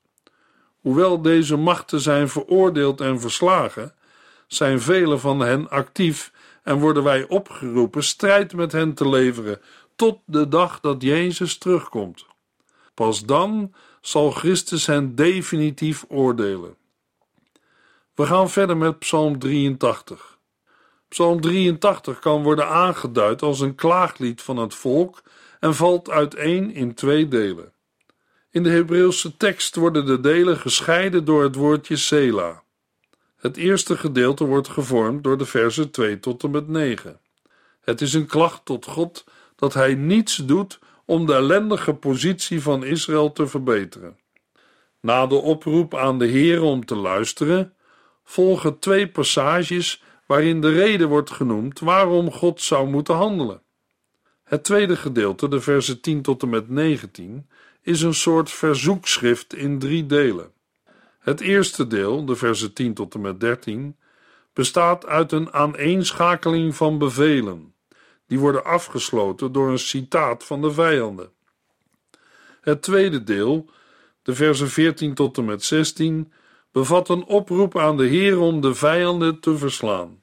Hoewel 0.81 1.23
deze 1.23 1.57
machten 1.57 2.01
zijn 2.01 2.29
veroordeeld 2.29 3.01
en 3.01 3.21
verslagen, 3.21 3.95
zijn 4.47 4.81
vele 4.81 5.19
van 5.19 5.41
hen 5.41 5.71
actief 5.71 6.33
en 6.63 6.79
worden 6.79 7.03
wij 7.03 7.29
opgeroepen 7.29 8.05
strijd 8.05 8.55
met 8.55 8.73
hen 8.73 8.95
te 8.95 9.09
leveren 9.09 9.61
tot 9.97 10.19
de 10.25 10.49
dag 10.49 10.81
dat 10.81 11.03
Jezus 11.03 11.59
terugkomt. 11.59 12.27
Pas 12.95 13.25
dan 13.25 13.75
zal 14.01 14.31
Christus 14.31 14.87
hen 14.87 15.15
definitief 15.15 16.05
oordelen. 16.09 16.77
We 18.15 18.27
gaan 18.27 18.51
verder 18.51 18.77
met 18.77 18.99
Psalm 18.99 19.39
83. 19.39 20.39
Psalm 21.09 21.41
83 21.41 22.19
kan 22.19 22.43
worden 22.43 22.69
aangeduid 22.69 23.43
als 23.43 23.61
een 23.61 23.75
klaaglied 23.75 24.43
van 24.43 24.57
het 24.57 24.75
volk 24.75 25.23
en 25.61 25.75
valt 25.75 26.11
uiteen 26.11 26.75
in 26.75 26.95
twee 26.95 27.29
delen. 27.29 27.73
In 28.51 28.63
de 28.63 28.71
Hebreeuwse 28.71 29.37
tekst 29.37 29.77
worden 29.77 30.07
de 30.07 30.21
delen 30.21 30.57
gescheiden 30.57 31.25
door 31.25 31.43
het 31.43 31.55
woordje 31.55 31.97
Sela. 31.97 32.63
Het 33.37 33.57
eerste 33.57 33.97
gedeelte 33.97 34.45
wordt 34.45 34.69
gevormd 34.69 35.25
door 35.25 35.39
de 35.39 35.47
versen 35.47 35.91
2 35.91 36.21
tot 36.21 36.43
en 36.43 36.51
met 36.51 36.69
9. 36.69 37.21
Het 37.81 38.01
is 38.01 38.13
een 38.13 38.27
klacht 38.27 38.65
tot 38.65 38.87
God 38.87 39.25
dat 39.57 39.75
hij 39.75 39.95
niets 39.95 40.37
doet 40.37 40.79
om 41.05 41.27
de 41.27 41.35
ellendige 41.35 41.95
positie 41.95 42.63
van 42.63 42.85
Israël 42.85 43.33
te 43.33 43.47
verbeteren. 43.47 44.19
Na 45.01 45.27
de 45.27 45.35
oproep 45.35 45.95
aan 45.95 46.19
de 46.19 46.27
Heer 46.27 46.63
om 46.63 46.85
te 46.85 46.97
luisteren, 46.97 47.75
volgen 48.25 48.79
twee 48.79 49.09
passages 49.09 50.03
waarin 50.27 50.61
de 50.61 50.73
reden 50.73 51.09
wordt 51.09 51.31
genoemd 51.31 51.81
waarom 51.81 52.33
God 52.33 52.61
zou 52.61 52.89
moeten 52.89 53.15
handelen. 53.15 53.63
Het 54.51 54.65
tweede 54.65 54.97
gedeelte, 54.97 55.49
de 55.49 55.61
versen 55.61 56.01
10 56.01 56.23
tot 56.23 56.43
en 56.43 56.49
met 56.49 56.69
19, 56.69 57.49
is 57.83 58.03
een 58.03 58.15
soort 58.15 58.51
verzoekschrift 58.51 59.55
in 59.55 59.79
drie 59.79 60.07
delen. 60.07 60.53
Het 61.19 61.41
eerste 61.41 61.87
deel, 61.87 62.25
de 62.25 62.37
versen 62.37 62.73
10 62.73 62.95
tot 62.95 63.15
en 63.15 63.21
met 63.21 63.41
13, 63.41 63.97
bestaat 64.53 65.07
uit 65.07 65.33
een 65.33 65.53
aaneenschakeling 65.53 66.77
van 66.77 66.99
bevelen, 66.99 67.75
die 68.27 68.39
worden 68.39 68.65
afgesloten 68.65 69.53
door 69.53 69.71
een 69.71 69.79
citaat 69.79 70.45
van 70.45 70.61
de 70.61 70.73
vijanden. 70.73 71.31
Het 72.61 72.83
tweede 72.83 73.23
deel, 73.23 73.71
de 74.23 74.35
versen 74.35 74.69
14 74.69 75.15
tot 75.15 75.39
en 75.39 75.45
met 75.45 75.65
16, 75.65 76.33
bevat 76.73 77.09
een 77.09 77.25
oproep 77.25 77.79
aan 77.79 77.97
de 77.97 78.07
Heer 78.07 78.39
om 78.39 78.61
de 78.61 78.75
vijanden 78.75 79.41
te 79.41 79.57
verslaan. 79.57 80.20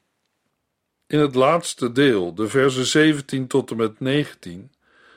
In 1.08 1.18
het 1.18 1.34
laatste 1.34 1.92
deel, 1.92 2.34
de 2.34 2.48
versen 2.48 2.86
17 2.86 3.46
tot 3.46 3.70
en 3.70 3.76
met 3.76 4.00
19, 4.00 4.70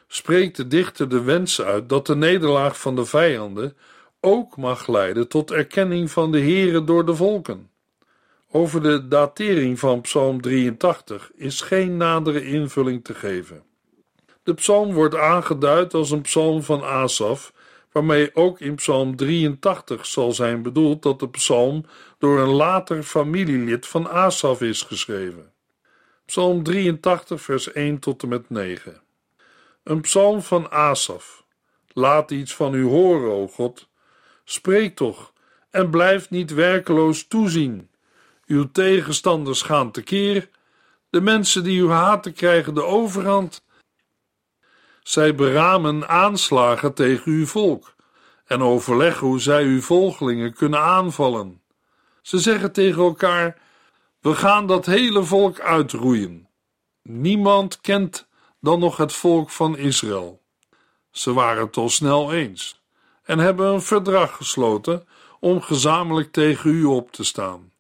spreekt 0.08 0.58
de 0.58 0.67
dichter 0.67 1.10
de 1.10 1.21
wens 1.21 1.62
uit 1.62 1.89
dat 1.89 2.06
de 2.06 2.15
nederlaag 2.15 2.80
van 2.80 2.95
de 2.95 3.06
vijanden 3.06 3.77
ook 4.19 4.58
mag 4.58 4.88
leiden 4.88 5.27
tot 5.27 5.51
erkenning 5.51 6.12
van 6.12 6.32
de 6.32 6.39
Heere 6.39 6.84
door 6.84 7.06
de 7.06 7.15
volken. 7.15 7.69
Over 8.51 8.82
de 8.82 9.08
datering 9.08 9.80
van 9.80 10.01
Psalm 10.01 10.41
83 10.41 11.32
is 11.36 11.62
geen 11.62 11.97
nadere 11.97 12.45
invulling 12.45 13.04
te 13.04 13.13
geven. 13.13 13.63
De 14.43 14.54
psalm 14.54 14.93
wordt 14.93 15.15
aangeduid 15.15 15.93
als 15.93 16.12
een 16.12 16.21
psalm 16.21 16.63
van 16.63 16.84
Asaf, 16.84 17.54
waarmee 17.91 18.36
ook 18.36 18.60
in 18.60 18.75
Psalm 18.75 19.15
83 19.15 20.06
zal 20.06 20.32
zijn 20.32 20.62
bedoeld 20.62 21.04
dat 21.04 21.19
de 21.19 21.30
psalm 21.30 21.86
door 22.17 22.39
een 22.39 22.54
later 22.54 23.04
familielid 23.04 23.88
van 23.88 24.10
Asaf 24.10 24.62
is 24.62 24.82
geschreven. 24.82 25.50
Psalm 26.31 26.63
83, 26.63 27.41
vers 27.41 27.71
1 27.71 27.99
tot 27.99 28.23
en 28.23 28.29
met 28.29 28.49
9. 28.49 29.01
Een 29.83 30.01
psalm 30.01 30.41
van 30.41 30.71
Asaf. 30.71 31.43
Laat 31.87 32.31
iets 32.31 32.55
van 32.55 32.73
u 32.73 32.83
horen, 32.83 33.31
o 33.31 33.47
God. 33.47 33.87
Spreek 34.43 34.95
toch 34.95 35.33
en 35.69 35.89
blijf 35.89 36.29
niet 36.29 36.53
werkeloos 36.53 37.27
toezien. 37.27 37.89
Uw 38.45 38.71
tegenstanders 38.71 39.61
gaan 39.61 39.91
tekeer. 39.91 40.49
De 41.09 41.21
mensen 41.21 41.63
die 41.63 41.81
u 41.81 41.89
haten 41.89 42.33
krijgen 42.33 42.73
de 42.73 42.83
overhand. 42.83 43.63
Zij 45.03 45.35
beramen 45.35 46.07
aanslagen 46.07 46.93
tegen 46.93 47.31
uw 47.31 47.45
volk 47.45 47.95
en 48.45 48.61
overleggen 48.61 49.27
hoe 49.27 49.39
zij 49.39 49.63
uw 49.63 49.81
volgelingen 49.81 50.53
kunnen 50.53 50.79
aanvallen. 50.81 51.61
Ze 52.21 52.39
zeggen 52.39 52.71
tegen 52.71 53.03
elkaar: 53.03 53.57
We 54.21 54.36
gaan 54.36 54.67
dat 54.67 54.86
hele 54.86 55.23
volk 55.23 55.60
uitroeien. 55.60 56.47
Niemand 57.03 57.81
kent 57.81 58.27
dan 58.60 58.79
nog 58.79 58.97
het 58.97 59.13
volk 59.13 59.49
van 59.49 59.77
Israël. 59.77 60.41
Ze 61.12 61.34
waren 61.34 61.65
het 61.65 61.77
al 61.77 61.89
snel 61.89 62.34
eens 62.34 62.81
en 63.23 63.39
hebben 63.39 63.67
een 63.67 63.81
verdrag 63.81 64.36
gesloten 64.36 65.07
om 65.39 65.62
gezamenlijk 65.62 66.31
tegen 66.31 66.69
u 66.71 66.84
op 66.84 67.12
te 67.12 67.23
staan. 67.23 67.71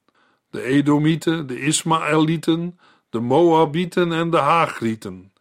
De 0.49 0.61
Edomieten, 0.61 1.47
de 1.47 1.59
Ismaëlieten, 1.59 2.79
de 3.09 3.19
Moabieten 3.19 4.11
en 4.11 4.29
de 4.29 4.37
Haagrieten. 4.37 5.33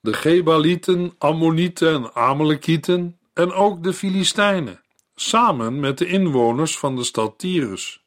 De 0.00 0.12
Gebalieten, 0.12 1.14
Ammonieten 1.18 1.94
en 1.94 2.14
Amalekieten 2.14 3.18
en 3.32 3.52
ook 3.52 3.82
de 3.82 3.92
Filistijnen, 3.92 4.80
samen 5.14 5.80
met 5.80 5.98
de 5.98 6.06
inwoners 6.06 6.78
van 6.78 6.96
de 6.96 7.04
stad 7.04 7.38
Tyrus. 7.38 8.05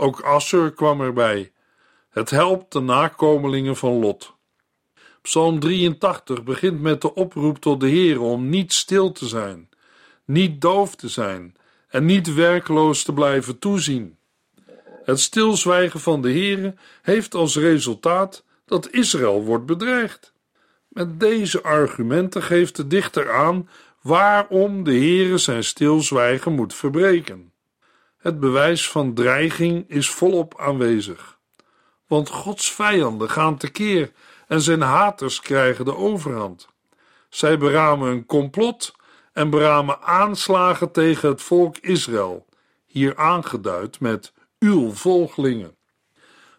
Ook 0.00 0.20
Assur 0.20 0.72
kwam 0.72 1.00
erbij. 1.00 1.52
Het 2.10 2.30
helpt 2.30 2.72
de 2.72 2.80
nakomelingen 2.80 3.76
van 3.76 3.92
Lot. 3.92 4.34
Psalm 5.22 5.58
83 5.58 6.42
begint 6.42 6.80
met 6.80 7.00
de 7.00 7.14
oproep 7.14 7.58
tot 7.58 7.80
de 7.80 7.88
Heer 7.88 8.20
om 8.20 8.48
niet 8.48 8.72
stil 8.72 9.12
te 9.12 9.26
zijn, 9.26 9.68
niet 10.24 10.60
doof 10.60 10.96
te 10.96 11.08
zijn 11.08 11.56
en 11.88 12.04
niet 12.04 12.34
werkloos 12.34 13.02
te 13.02 13.12
blijven 13.12 13.58
toezien. 13.58 14.16
Het 15.04 15.20
stilzwijgen 15.20 16.00
van 16.00 16.22
de 16.22 16.30
Heere 16.30 16.74
heeft 17.02 17.34
als 17.34 17.56
resultaat 17.56 18.44
dat 18.66 18.90
Israël 18.90 19.44
wordt 19.44 19.66
bedreigd. 19.66 20.32
Met 20.88 21.20
deze 21.20 21.62
argumenten 21.62 22.42
geeft 22.42 22.76
de 22.76 22.86
dichter 22.86 23.32
aan 23.32 23.68
waarom 24.02 24.84
de 24.84 24.94
Heere 24.94 25.38
zijn 25.38 25.64
stilzwijgen 25.64 26.52
moet 26.52 26.74
verbreken. 26.74 27.49
Het 28.20 28.40
bewijs 28.40 28.90
van 28.90 29.14
dreiging 29.14 29.84
is 29.88 30.10
volop 30.10 30.60
aanwezig. 30.60 31.38
Want 32.06 32.28
Gods 32.28 32.72
vijanden 32.72 33.30
gaan 33.30 33.56
tekeer 33.56 34.12
en 34.46 34.60
zijn 34.60 34.80
haters 34.80 35.40
krijgen 35.40 35.84
de 35.84 35.96
overhand. 35.96 36.68
Zij 37.28 37.58
beramen 37.58 38.10
een 38.10 38.26
complot 38.26 38.94
en 39.32 39.50
beramen 39.50 40.02
aanslagen 40.02 40.92
tegen 40.92 41.28
het 41.28 41.42
volk 41.42 41.78
Israël, 41.78 42.46
hier 42.86 43.16
aangeduid 43.16 44.00
met 44.00 44.32
uw 44.58 44.92
volgelingen. 44.92 45.76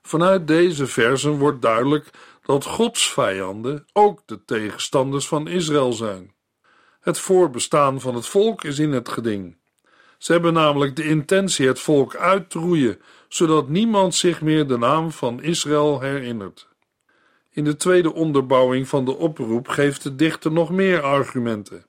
Vanuit 0.02 0.48
deze 0.48 0.88
versen 0.88 1.38
wordt 1.38 1.62
duidelijk 1.62 2.10
dat 2.42 2.66
Gods 2.66 3.12
vijanden 3.14 3.86
ook 3.94 4.22
de 4.26 4.46
tegenstanders 4.46 5.28
van 5.28 5.48
Israël 5.48 5.94
zijn. 5.94 6.34
Het 7.00 7.20
voorbestaan 7.20 8.02
van 8.02 8.16
het 8.16 8.28
volk 8.28 8.64
is 8.64 8.80
in 8.80 8.92
het 8.92 9.10
geding. 9.10 9.60
Ze 10.22 10.32
hebben 10.32 10.54
namelijk 10.54 10.96
de 10.96 11.04
intentie 11.04 11.68
het 11.68 11.80
volk 11.80 12.16
uit 12.16 12.50
te 12.50 12.60
roeien, 12.60 13.02
zodat 13.28 13.70
niemand 13.70 14.16
zich 14.16 14.42
meer 14.42 14.68
de 14.68 14.78
naam 14.78 15.12
van 15.12 15.44
Israël 15.44 16.00
herinnert. 16.02 16.68
In 17.50 17.64
de 17.64 17.76
tweede 17.76 18.14
onderbouwing 18.14 18.88
van 18.88 19.06
de 19.06 19.18
oproep 19.18 19.68
geeft 19.68 20.04
de 20.04 20.16
dichter 20.16 20.52
nog 20.52 20.72
meer 20.72 21.02
argumenten. 21.02 21.86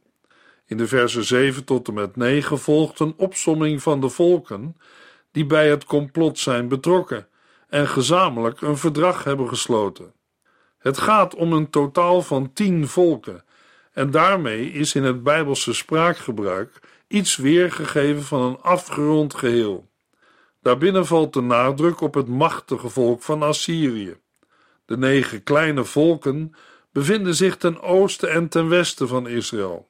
In 0.66 0.76
de 0.76 0.86
versen 0.86 1.24
7 1.24 1.64
tot 1.64 1.88
en 1.88 1.94
met 1.94 2.16
9 2.16 2.58
volgt 2.58 2.98
een 2.98 3.14
opsomming 3.16 3.82
van 3.82 4.00
de 4.00 4.08
volken 4.08 4.76
die 5.30 5.46
bij 5.46 5.68
het 5.68 5.84
complot 5.84 6.38
zijn 6.38 6.68
betrokken 6.68 7.28
en 7.68 7.88
gezamenlijk 7.88 8.60
een 8.60 8.76
verdrag 8.76 9.24
hebben 9.24 9.48
gesloten. 9.48 10.12
Het 10.78 10.98
gaat 10.98 11.34
om 11.34 11.52
een 11.52 11.70
totaal 11.70 12.22
van 12.22 12.52
tien 12.52 12.88
volken, 12.88 13.44
en 13.92 14.10
daarmee 14.10 14.72
is 14.72 14.94
in 14.94 15.04
het 15.04 15.22
Bijbelse 15.22 15.72
spraakgebruik 15.74 16.80
iets 17.12 17.36
weergegeven 17.36 18.22
van 18.22 18.42
een 18.42 18.60
afgerond 18.60 19.34
geheel. 19.34 19.90
Daarbinnen 20.62 21.06
valt 21.06 21.32
de 21.32 21.40
nadruk 21.40 22.00
op 22.00 22.14
het 22.14 22.28
machtige 22.28 22.88
volk 22.88 23.22
van 23.22 23.42
Assyrië. 23.42 24.16
De 24.84 24.96
negen 24.96 25.42
kleine 25.42 25.84
volken 25.84 26.54
bevinden 26.92 27.34
zich 27.34 27.56
ten 27.56 27.80
oosten 27.80 28.30
en 28.30 28.48
ten 28.48 28.68
westen 28.68 29.08
van 29.08 29.28
Israël. 29.28 29.88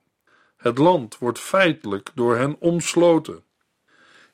Het 0.57 0.79
land 0.79 1.19
wordt 1.19 1.39
feitelijk 1.39 2.11
door 2.15 2.37
hen 2.37 2.57
omsloten. 2.59 3.45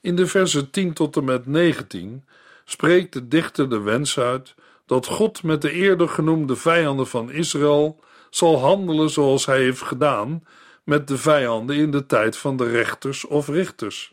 In 0.01 0.17
de 0.17 0.27
versen 0.27 0.71
10 0.71 0.93
tot 0.93 1.17
en 1.17 1.25
met 1.25 1.47
19 1.47 2.25
spreekt 2.65 3.13
de 3.13 3.29
dichter 3.29 3.71
de 3.71 3.81
wens 3.81 4.19
uit 4.19 4.55
dat 4.87 5.07
God 5.07 5.43
met 5.43 5.63
de 5.63 5.71
eerder 5.71 6.09
genoemde 6.09 6.57
vijanden 6.57 7.07
van 7.07 7.31
Israël 7.31 8.01
zal 8.31 8.59
handelen 8.59 9.11
zoals 9.11 9.47
hij 9.47 9.61
heeft 9.61 9.83
gedaan 9.83 10.43
met 10.89 11.09
de 11.09 11.19
vijanden 11.19 11.77
in 11.77 11.91
de 11.91 12.07
tijd 12.07 12.37
van 12.37 12.57
de 12.57 12.71
rechters 12.71 13.25
of 13.25 13.49
richters. 13.49 14.13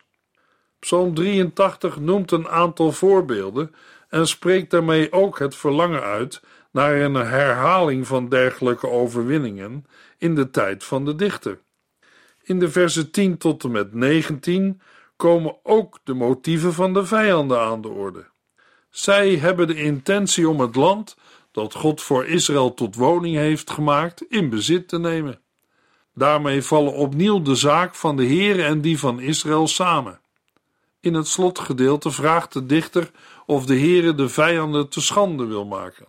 Psalm 0.79 1.13
83 1.13 1.99
noemt 1.99 2.31
een 2.31 2.47
aantal 2.47 2.91
voorbeelden 2.91 3.75
en 4.09 4.27
spreekt 4.27 4.71
daarmee 4.71 5.11
ook 5.11 5.39
het 5.39 5.55
verlangen 5.55 6.01
uit 6.01 6.41
naar 6.71 6.95
een 6.95 7.13
herhaling 7.13 8.07
van 8.07 8.29
dergelijke 8.29 8.89
overwinningen 8.89 9.85
in 10.17 10.35
de 10.35 10.49
tijd 10.49 10.83
van 10.83 11.05
de 11.05 11.15
dichter. 11.15 11.59
In 12.43 12.59
de 12.59 12.69
versen 12.69 13.11
10 13.11 13.37
tot 13.37 13.63
en 13.63 13.71
met 13.71 13.93
19 13.93 14.81
komen 15.15 15.55
ook 15.63 15.99
de 16.03 16.13
motieven 16.13 16.73
van 16.73 16.93
de 16.93 17.05
vijanden 17.05 17.59
aan 17.59 17.81
de 17.81 17.89
orde. 17.89 18.25
Zij 18.89 19.35
hebben 19.35 19.67
de 19.67 19.75
intentie 19.75 20.49
om 20.49 20.59
het 20.59 20.75
land 20.75 21.17
dat 21.51 21.73
God 21.73 22.01
voor 22.01 22.25
Israël 22.25 22.73
tot 22.73 22.95
woning 22.95 23.35
heeft 23.35 23.71
gemaakt 23.71 24.25
in 24.29 24.49
bezit 24.49 24.87
te 24.87 24.99
nemen. 24.99 25.43
Daarmee 26.15 26.61
vallen 26.61 26.93
opnieuw 26.93 27.41
de 27.41 27.55
zaak 27.55 27.95
van 27.95 28.17
de 28.17 28.25
Heere 28.25 28.63
en 28.63 28.81
die 28.81 28.99
van 28.99 29.19
Israël 29.19 29.67
samen. 29.67 30.19
In 30.99 31.13
het 31.13 31.27
slotgedeelte 31.27 32.11
vraagt 32.11 32.53
de 32.53 32.65
dichter 32.65 33.11
of 33.45 33.65
de 33.65 33.79
Heere 33.79 34.15
de 34.15 34.29
vijanden 34.29 34.89
te 34.89 35.01
schande 35.01 35.45
wil 35.45 35.65
maken, 35.65 36.05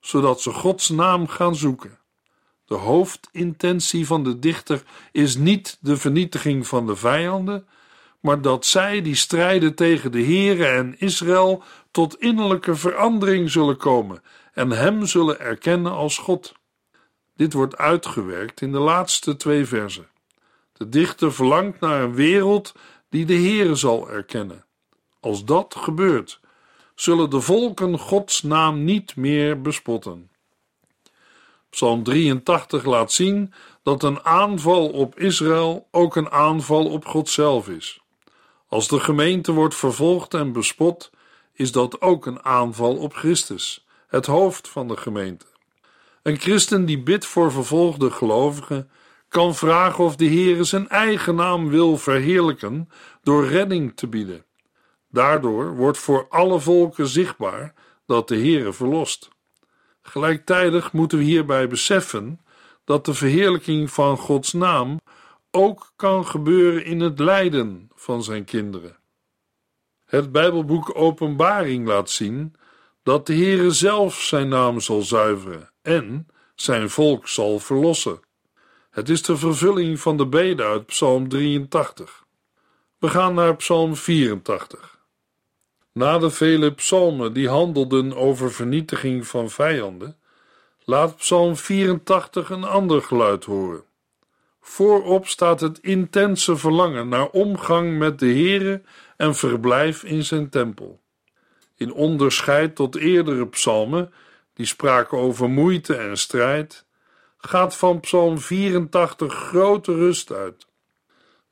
zodat 0.00 0.40
ze 0.40 0.50
Gods 0.50 0.88
naam 0.88 1.28
gaan 1.28 1.54
zoeken. 1.54 1.98
De 2.66 2.74
hoofdintentie 2.74 4.06
van 4.06 4.24
de 4.24 4.38
dichter 4.38 4.82
is 5.12 5.36
niet 5.36 5.78
de 5.80 5.96
vernietiging 5.96 6.66
van 6.66 6.86
de 6.86 6.96
vijanden, 6.96 7.66
maar 8.20 8.40
dat 8.40 8.66
zij 8.66 9.02
die 9.02 9.14
strijden 9.14 9.74
tegen 9.74 10.12
de 10.12 10.22
Heere 10.22 10.66
en 10.66 10.98
Israël 10.98 11.62
tot 11.90 12.20
innerlijke 12.20 12.74
verandering 12.74 13.50
zullen 13.50 13.76
komen 13.76 14.22
en 14.52 14.70
Hem 14.70 15.06
zullen 15.06 15.40
erkennen 15.40 15.92
als 15.92 16.18
God. 16.18 16.60
Dit 17.36 17.52
wordt 17.52 17.76
uitgewerkt 17.76 18.60
in 18.60 18.72
de 18.72 18.78
laatste 18.78 19.36
twee 19.36 19.66
versen. 19.66 20.08
De 20.72 20.88
dichter 20.88 21.32
verlangt 21.32 21.80
naar 21.80 22.02
een 22.02 22.14
wereld 22.14 22.74
die 23.08 23.24
de 23.24 23.34
Heere 23.34 23.74
zal 23.74 24.10
erkennen. 24.10 24.64
Als 25.20 25.44
dat 25.44 25.74
gebeurt, 25.78 26.40
zullen 26.94 27.30
de 27.30 27.40
volken 27.40 27.98
Gods 27.98 28.42
naam 28.42 28.84
niet 28.84 29.16
meer 29.16 29.60
bespotten. 29.60 30.30
Psalm 31.70 32.02
83 32.02 32.84
laat 32.84 33.12
zien 33.12 33.52
dat 33.82 34.02
een 34.02 34.24
aanval 34.24 34.88
op 34.88 35.18
Israël 35.18 35.88
ook 35.90 36.16
een 36.16 36.30
aanval 36.30 36.86
op 36.86 37.04
God 37.04 37.28
zelf 37.28 37.68
is. 37.68 38.00
Als 38.68 38.88
de 38.88 39.00
gemeente 39.00 39.52
wordt 39.52 39.74
vervolgd 39.74 40.34
en 40.34 40.52
bespot, 40.52 41.10
is 41.52 41.72
dat 41.72 42.00
ook 42.00 42.26
een 42.26 42.44
aanval 42.44 42.96
op 42.96 43.14
Christus, 43.14 43.86
het 44.06 44.26
hoofd 44.26 44.68
van 44.68 44.88
de 44.88 44.96
gemeente. 44.96 45.46
Een 46.22 46.36
christen 46.38 46.84
die 46.84 47.02
bidt 47.02 47.26
voor 47.26 47.52
vervolgde 47.52 48.10
gelovigen 48.10 48.90
kan 49.28 49.54
vragen 49.54 50.04
of 50.04 50.16
de 50.16 50.24
Heer 50.24 50.64
zijn 50.64 50.88
eigen 50.88 51.34
naam 51.34 51.68
wil 51.68 51.96
verheerlijken 51.96 52.88
door 53.22 53.46
redding 53.46 53.96
te 53.96 54.06
bieden. 54.06 54.44
Daardoor 55.08 55.76
wordt 55.76 55.98
voor 55.98 56.26
alle 56.28 56.60
volken 56.60 57.06
zichtbaar 57.06 57.74
dat 58.06 58.28
de 58.28 58.36
Heere 58.36 58.72
verlost. 58.72 59.28
Gelijktijdig 60.02 60.92
moeten 60.92 61.18
we 61.18 61.24
hierbij 61.24 61.68
beseffen 61.68 62.40
dat 62.84 63.04
de 63.04 63.14
verheerlijking 63.14 63.90
van 63.90 64.16
Gods 64.16 64.52
naam 64.52 65.00
ook 65.50 65.92
kan 65.96 66.26
gebeuren 66.26 66.84
in 66.84 67.00
het 67.00 67.18
lijden 67.18 67.90
van 67.94 68.22
zijn 68.22 68.44
kinderen. 68.44 68.96
Het 70.04 70.32
Bijbelboek 70.32 70.90
Openbaring 70.94 71.86
laat 71.86 72.10
zien 72.10 72.54
dat 73.02 73.26
de 73.26 73.34
Heere 73.34 73.70
zelf 73.70 74.20
zijn 74.20 74.48
naam 74.48 74.80
zal 74.80 75.02
zuiveren 75.02 75.71
en 75.82 76.26
zijn 76.54 76.90
volk 76.90 77.28
zal 77.28 77.58
verlossen. 77.58 78.20
Het 78.90 79.08
is 79.08 79.22
de 79.22 79.36
vervulling 79.36 80.00
van 80.00 80.16
de 80.16 80.26
bede 80.26 80.62
uit 80.62 80.86
Psalm 80.86 81.28
83. 81.28 82.24
We 82.98 83.08
gaan 83.08 83.34
naar 83.34 83.56
Psalm 83.56 83.96
84. 83.96 85.00
Na 85.92 86.18
de 86.18 86.30
vele 86.30 86.72
psalmen 86.72 87.32
die 87.32 87.48
handelden 87.48 88.16
over 88.16 88.52
vernietiging 88.52 89.26
van 89.26 89.50
vijanden, 89.50 90.16
laat 90.84 91.16
Psalm 91.16 91.56
84 91.56 92.50
een 92.50 92.64
ander 92.64 93.02
geluid 93.02 93.44
horen. 93.44 93.84
Voorop 94.60 95.26
staat 95.26 95.60
het 95.60 95.78
intense 95.78 96.56
verlangen 96.56 97.08
naar 97.08 97.28
omgang 97.28 97.98
met 97.98 98.18
de 98.18 98.26
Heere 98.26 98.82
en 99.16 99.34
verblijf 99.34 100.04
in 100.04 100.24
zijn 100.24 100.48
tempel. 100.48 101.00
In 101.76 101.92
onderscheid 101.92 102.74
tot 102.74 102.96
eerdere 102.96 103.46
psalmen, 103.46 104.12
die 104.62 104.70
spraken 104.70 105.18
over 105.18 105.50
moeite 105.50 105.94
en 105.94 106.16
strijd, 106.16 106.84
gaat 107.36 107.76
van 107.76 108.00
Psalm 108.00 108.38
84 108.38 109.34
grote 109.34 109.94
rust 109.94 110.32
uit. 110.32 110.66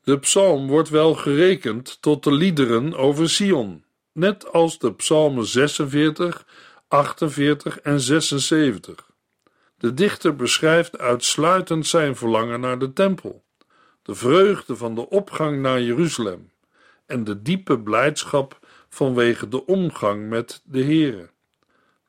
De 0.03 0.19
psalm 0.19 0.67
wordt 0.67 0.89
wel 0.89 1.15
gerekend 1.15 2.01
tot 2.01 2.23
de 2.23 2.31
liederen 2.31 2.95
over 2.95 3.29
Sion, 3.29 3.83
net 4.11 4.51
als 4.51 4.79
de 4.79 4.93
psalmen 4.93 5.45
46, 5.45 6.45
48 6.87 7.79
en 7.79 7.99
76. 7.99 9.09
De 9.77 9.93
dichter 9.93 10.35
beschrijft 10.35 10.97
uitsluitend 10.97 11.87
zijn 11.87 12.15
verlangen 12.15 12.59
naar 12.59 12.79
de 12.79 12.93
tempel, 12.93 13.43
de 14.01 14.15
vreugde 14.15 14.75
van 14.75 14.95
de 14.95 15.09
opgang 15.09 15.61
naar 15.61 15.81
Jeruzalem 15.81 16.51
en 17.05 17.23
de 17.23 17.41
diepe 17.41 17.79
blijdschap 17.79 18.59
vanwege 18.89 19.47
de 19.47 19.65
omgang 19.65 20.29
met 20.29 20.61
de 20.65 20.83
Heere. 20.83 21.29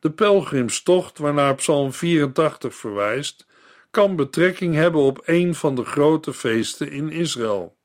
De 0.03 0.11
pelgrimstocht 0.11 1.19
waarnaar 1.19 1.55
Psalm 1.55 1.93
84 1.93 2.75
verwijst, 2.75 3.47
kan 3.91 4.17
betrekking 4.17 4.75
hebben 4.75 5.01
op 5.01 5.23
een 5.25 5.55
van 5.55 5.75
de 5.75 5.85
grote 5.85 6.33
feesten 6.33 6.91
in 6.91 7.11
Israël. 7.11 7.77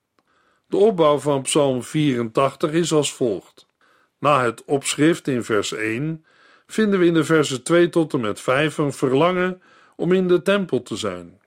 De 0.67 0.77
opbouw 0.77 1.17
van 1.17 1.41
Psalm 1.41 1.83
84 1.83 2.71
is 2.71 2.91
als 2.91 3.13
volgt. 3.13 3.67
Na 4.19 4.43
het 4.43 4.63
opschrift 4.65 5.27
in 5.27 5.43
vers 5.43 5.73
1 5.73 6.25
vinden 6.67 6.99
we 6.99 7.05
in 7.05 7.13
de 7.13 7.23
versen 7.23 7.63
2 7.63 7.89
tot 7.89 8.13
en 8.13 8.19
met 8.19 8.39
5 8.39 8.77
een 8.77 8.93
verlangen 8.93 9.61
om 9.95 10.11
in 10.11 10.27
de 10.27 10.41
tempel 10.41 10.81
te 10.81 10.95
zijn. 10.95 11.41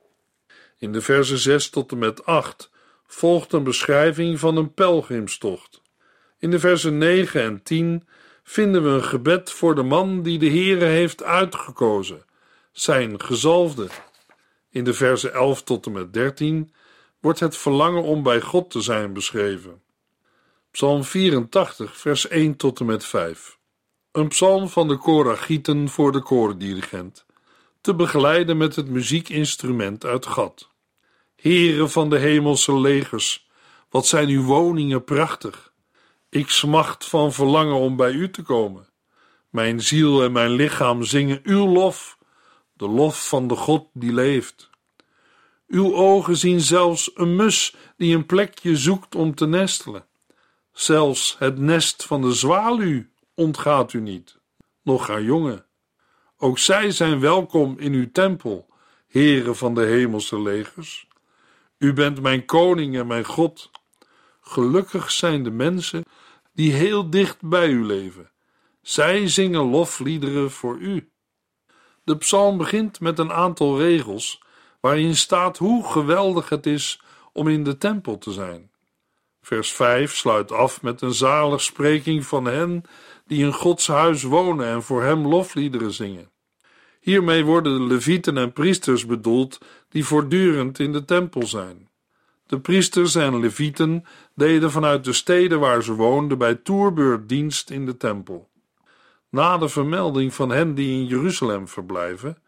In 0.79 0.93
de 0.93 1.01
versen 1.01 1.39
6 1.39 1.71
tot 1.71 1.93
en 1.93 1.99
met 1.99 2.25
8 2.25 2.71
volgt 3.07 3.53
een 3.53 3.65
beschrijving 3.65 4.39
van 4.39 4.57
een 4.57 4.75
pelgrimstocht. 4.75 5.83
In 6.39 6.51
de 6.51 6.59
versen 6.59 6.99
9 6.99 7.43
en 7.43 7.63
10 7.63 8.09
vinden 8.43 8.83
we 8.83 8.89
een 8.89 9.05
gebed 9.05 9.51
voor 9.51 9.75
de 9.75 9.83
man 9.83 10.23
die 10.23 10.39
de 10.39 10.49
Heere 10.49 10.85
heeft 10.85 11.23
uitgekozen, 11.23 12.25
zijn 12.73 13.21
gezalfde. 13.21 13.89
In 14.71 14.85
de 14.85 14.95
versen 14.95 15.33
11 15.33 15.63
tot 15.63 15.87
en 15.87 15.93
met 15.93 16.13
13 16.13 16.73
wordt 17.21 17.41
het 17.41 17.57
verlangen 17.57 18.03
om 18.03 18.23
bij 18.23 18.41
God 18.41 18.71
te 18.71 18.81
zijn 18.81 19.13
beschreven. 19.13 19.83
Psalm 20.71 21.05
84, 21.05 21.97
vers 21.97 22.29
1 22.29 22.57
tot 22.57 22.81
en 22.81 22.87
met 22.87 23.05
5. 23.05 23.59
Een 24.13 24.29
psalm 24.29 24.69
van 24.69 24.89
de 24.89 24.97
Koragieten 24.97 25.89
voor 25.89 26.13
de 26.13 26.23
koordirigent, 26.23 27.25
te 27.81 27.95
begeleiden 27.95 28.57
met 28.57 28.77
het 28.77 28.89
muziekinstrument 28.89 30.05
uit 30.05 30.27
Gad. 30.27 30.69
Heren 31.37 31.91
van 31.91 32.11
de 32.11 32.19
hemelse 32.19 32.79
legers, 32.79 33.49
wat 33.91 34.07
zijn 34.07 34.29
uw 34.29 34.43
woningen 34.43 35.05
prachtig. 35.05 35.70
Ik 36.31 36.49
smacht 36.49 37.05
van 37.05 37.33
verlangen 37.33 37.75
om 37.75 37.97
bij 37.97 38.13
u 38.13 38.31
te 38.31 38.43
komen. 38.43 38.89
Mijn 39.49 39.81
ziel 39.81 40.23
en 40.23 40.33
mijn 40.33 40.51
lichaam 40.51 41.03
zingen 41.03 41.41
uw 41.43 41.67
lof, 41.67 42.19
de 42.73 42.89
lof 42.89 43.29
van 43.29 43.47
de 43.47 43.57
God 43.57 43.89
die 43.93 44.13
leeft. 44.13 44.71
Uw 45.67 45.95
ogen 45.95 46.37
zien 46.37 46.61
zelfs 46.61 47.11
een 47.15 47.37
mus 47.37 47.77
die 47.97 48.15
een 48.15 48.27
plekje 48.27 48.77
zoekt 48.77 49.15
om 49.15 49.35
te 49.35 49.47
nestelen. 49.47 50.07
Zelfs 50.73 51.37
het 51.39 51.59
nest 51.59 52.05
van 52.05 52.21
de 52.21 52.33
zwaluw 52.33 53.05
ontgaat 53.35 53.93
u 53.93 54.01
niet, 54.01 54.39
nog 54.83 55.07
haar 55.07 55.23
jongen. 55.23 55.67
Ook 56.37 56.59
zij 56.59 56.91
zijn 56.91 57.21
welkom 57.21 57.79
in 57.79 57.93
uw 57.93 58.11
tempel, 58.13 58.69
heren 59.07 59.57
van 59.57 59.75
de 59.75 59.85
hemelse 59.85 60.41
legers. 60.41 61.09
U 61.79 61.93
bent 61.93 62.21
mijn 62.21 62.45
koning 62.45 62.97
en 62.97 63.07
mijn 63.07 63.25
God. 63.25 63.70
Gelukkig 64.51 65.11
zijn 65.11 65.43
de 65.43 65.51
mensen 65.51 66.05
die 66.53 66.73
heel 66.73 67.11
dicht 67.11 67.43
bij 67.43 67.69
u 67.69 67.85
leven. 67.85 68.31
Zij 68.83 69.29
zingen 69.29 69.71
lofliederen 69.71 70.51
voor 70.51 70.79
u. 70.79 71.11
De 72.05 72.17
psalm 72.17 72.59
begint 72.59 73.01
met 73.01 73.19
een 73.19 73.33
aantal 73.33 73.79
regels 73.79 74.43
waarin 74.81 75.17
staat 75.17 75.59
hoe 75.59 75.85
geweldig 75.85 76.49
het 76.49 76.67
is 76.67 77.03
om 77.33 77.49
in 77.49 77.65
de 77.65 77.79
tempel 77.79 78.19
te 78.19 78.33
zijn. 78.33 78.71
Vers 79.43 79.73
5 79.73 80.15
sluit 80.15 80.53
af 80.53 80.83
met 80.83 81.01
een 81.01 81.15
zaligspreking 81.15 82.27
van 82.27 82.45
hen 82.45 82.83
die 83.27 83.45
in 83.45 83.53
Gods 83.53 83.87
huis 83.87 84.23
wonen 84.23 84.67
en 84.67 84.83
voor 84.83 85.03
hem 85.03 85.27
lofliederen 85.27 85.93
zingen. 85.93 86.31
Hiermee 87.01 87.45
worden 87.45 87.79
de 87.79 87.95
levieten 87.95 88.37
en 88.37 88.53
priesters 88.53 89.07
bedoeld 89.07 89.59
die 89.89 90.05
voortdurend 90.05 90.79
in 90.79 90.93
de 90.93 91.05
tempel 91.05 91.47
zijn. 91.47 91.90
De 92.51 92.61
priesters 92.61 93.15
en 93.15 93.41
levieten 93.41 94.05
deden 94.35 94.71
vanuit 94.71 95.05
de 95.05 95.13
steden 95.13 95.61
waar 95.61 95.83
ze 95.83 95.95
woonden 95.95 96.39
bij 96.39 96.55
toerbeurt 96.55 97.29
dienst 97.29 97.71
in 97.71 97.87
de 97.87 97.97
tempel. 97.97 98.49
Na 99.29 99.59
de 99.59 99.69
vermelding 99.69 100.35
van 100.35 100.51
hen 100.51 100.75
die 100.75 100.91
in 100.91 101.07
Jeruzalem 101.07 101.69
verblijven, 101.69 102.39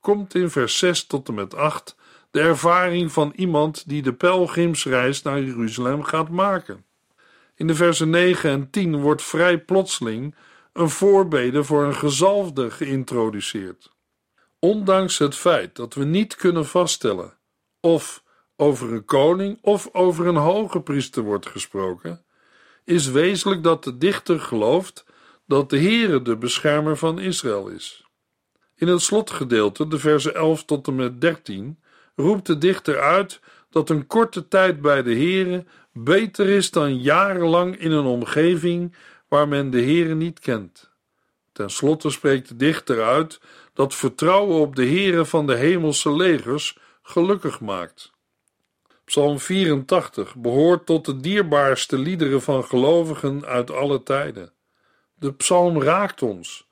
komt 0.00 0.34
in 0.34 0.50
vers 0.50 0.78
6 0.78 1.06
tot 1.06 1.28
en 1.28 1.34
met 1.34 1.54
8 1.54 1.96
de 2.30 2.40
ervaring 2.40 3.12
van 3.12 3.32
iemand 3.36 3.88
die 3.88 4.02
de 4.02 4.12
pelgrimsreis 4.12 5.22
naar 5.22 5.42
Jeruzalem 5.42 6.02
gaat 6.02 6.28
maken. 6.28 6.84
In 7.54 7.66
de 7.66 7.74
versen 7.74 8.10
9 8.10 8.50
en 8.50 8.70
10 8.70 9.00
wordt 9.00 9.22
vrij 9.22 9.58
plotseling 9.58 10.34
een 10.72 10.90
voorbede 10.90 11.64
voor 11.64 11.84
een 11.84 11.94
gezalfde 11.94 12.70
geïntroduceerd. 12.70 13.92
Ondanks 14.58 15.18
het 15.18 15.36
feit 15.36 15.76
dat 15.76 15.94
we 15.94 16.04
niet 16.04 16.34
kunnen 16.34 16.66
vaststellen 16.66 17.36
of 17.80 18.22
over 18.56 18.92
een 18.92 19.04
koning 19.04 19.58
of 19.60 19.88
over 19.92 20.26
een 20.26 20.36
hoge 20.36 20.80
priester 20.80 21.22
wordt 21.22 21.46
gesproken, 21.46 22.24
is 22.84 23.06
wezenlijk 23.10 23.62
dat 23.62 23.84
de 23.84 23.98
dichter 23.98 24.40
gelooft 24.40 25.04
dat 25.46 25.70
de 25.70 25.78
Heere 25.78 26.22
de 26.22 26.36
beschermer 26.36 26.96
van 26.96 27.18
Israël 27.18 27.68
is. 27.68 28.06
In 28.76 28.88
het 28.88 29.02
slotgedeelte, 29.02 29.88
de 29.88 29.98
versen 29.98 30.34
11 30.34 30.64
tot 30.64 30.86
en 30.86 30.94
met 30.94 31.20
13, 31.20 31.78
roept 32.16 32.46
de 32.46 32.58
dichter 32.58 33.00
uit 33.00 33.40
dat 33.70 33.90
een 33.90 34.06
korte 34.06 34.48
tijd 34.48 34.80
bij 34.80 35.02
de 35.02 35.14
Heere 35.14 35.64
beter 35.92 36.48
is 36.48 36.70
dan 36.70 36.98
jarenlang 36.98 37.76
in 37.78 37.90
een 37.90 38.04
omgeving 38.04 38.94
waar 39.28 39.48
men 39.48 39.70
de 39.70 39.82
Heere 39.82 40.14
niet 40.14 40.40
kent. 40.40 40.90
Ten 41.52 41.70
slotte 41.70 42.10
spreekt 42.10 42.48
de 42.48 42.56
dichter 42.56 43.02
uit 43.02 43.40
dat 43.74 43.94
vertrouwen 43.94 44.60
op 44.60 44.76
de 44.76 44.86
Heere 44.86 45.24
van 45.24 45.46
de 45.46 45.54
hemelse 45.54 46.12
legers 46.12 46.78
gelukkig 47.02 47.60
maakt. 47.60 48.11
Psalm 49.04 49.38
84 49.38 50.36
behoort 50.36 50.86
tot 50.86 51.04
de 51.04 51.16
dierbaarste 51.16 51.98
liederen 51.98 52.42
van 52.42 52.64
gelovigen 52.64 53.44
uit 53.44 53.70
alle 53.70 54.02
tijden. 54.02 54.52
De 55.14 55.32
psalm 55.32 55.82
raakt 55.82 56.22
ons, 56.22 56.68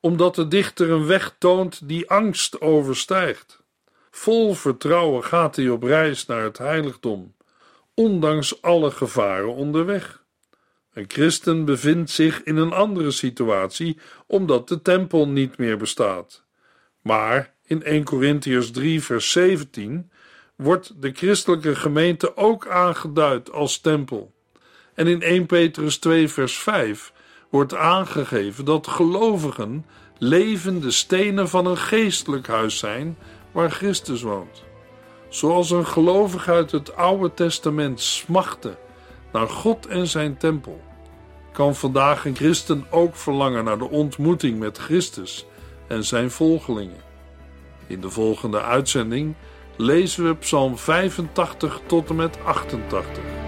omdat 0.00 0.34
de 0.34 0.48
dichter 0.48 0.90
een 0.90 1.06
weg 1.06 1.36
toont 1.38 1.88
die 1.88 2.10
angst 2.10 2.60
overstijgt. 2.60 3.62
Vol 4.10 4.54
vertrouwen 4.54 5.24
gaat 5.24 5.56
hij 5.56 5.68
op 5.68 5.82
reis 5.82 6.26
naar 6.26 6.42
het 6.42 6.58
heiligdom, 6.58 7.34
ondanks 7.94 8.62
alle 8.62 8.90
gevaren 8.90 9.54
onderweg. 9.54 10.24
Een 10.92 11.04
christen 11.08 11.64
bevindt 11.64 12.10
zich 12.10 12.42
in 12.42 12.56
een 12.56 12.72
andere 12.72 13.10
situatie 13.10 13.98
omdat 14.26 14.68
de 14.68 14.82
tempel 14.82 15.28
niet 15.28 15.58
meer 15.58 15.76
bestaat. 15.76 16.44
Maar 17.02 17.54
in 17.64 17.82
1 17.82 18.04
Corinthians 18.04 18.70
3, 18.70 19.02
vers 19.02 19.30
17 19.30 20.10
wordt 20.62 20.92
de 21.02 21.12
christelijke 21.12 21.74
gemeente 21.76 22.36
ook 22.36 22.66
aangeduid 22.66 23.52
als 23.52 23.78
tempel. 23.78 24.32
En 24.94 25.06
in 25.06 25.22
1 25.22 25.46
Petrus 25.46 25.98
2, 25.98 26.28
vers 26.28 26.58
5 26.58 27.12
wordt 27.50 27.74
aangegeven 27.74 28.64
dat 28.64 28.86
gelovigen 28.86 29.86
levende 30.18 30.90
stenen 30.90 31.48
van 31.48 31.66
een 31.66 31.76
geestelijk 31.76 32.46
huis 32.46 32.78
zijn 32.78 33.18
waar 33.52 33.70
Christus 33.70 34.22
woont. 34.22 34.64
Zoals 35.28 35.70
een 35.70 35.86
gelovige 35.86 36.50
uit 36.50 36.70
het 36.70 36.96
Oude 36.96 37.34
Testament 37.34 38.00
smachtte 38.00 38.76
naar 39.32 39.48
God 39.48 39.86
en 39.86 40.06
zijn 40.06 40.36
tempel, 40.36 40.80
kan 41.52 41.74
vandaag 41.74 42.24
een 42.24 42.36
christen 42.36 42.86
ook 42.90 43.16
verlangen 43.16 43.64
naar 43.64 43.78
de 43.78 43.90
ontmoeting 43.90 44.58
met 44.58 44.78
Christus 44.78 45.46
en 45.86 46.04
zijn 46.04 46.30
volgelingen. 46.30 47.02
In 47.86 48.00
de 48.00 48.10
volgende 48.10 48.62
uitzending 48.62 49.34
lezen 49.78 50.24
we 50.24 50.34
Psalm 50.34 50.78
85 50.78 51.80
tot 51.86 52.08
en 52.08 52.16
met 52.16 52.38
88. 52.44 53.47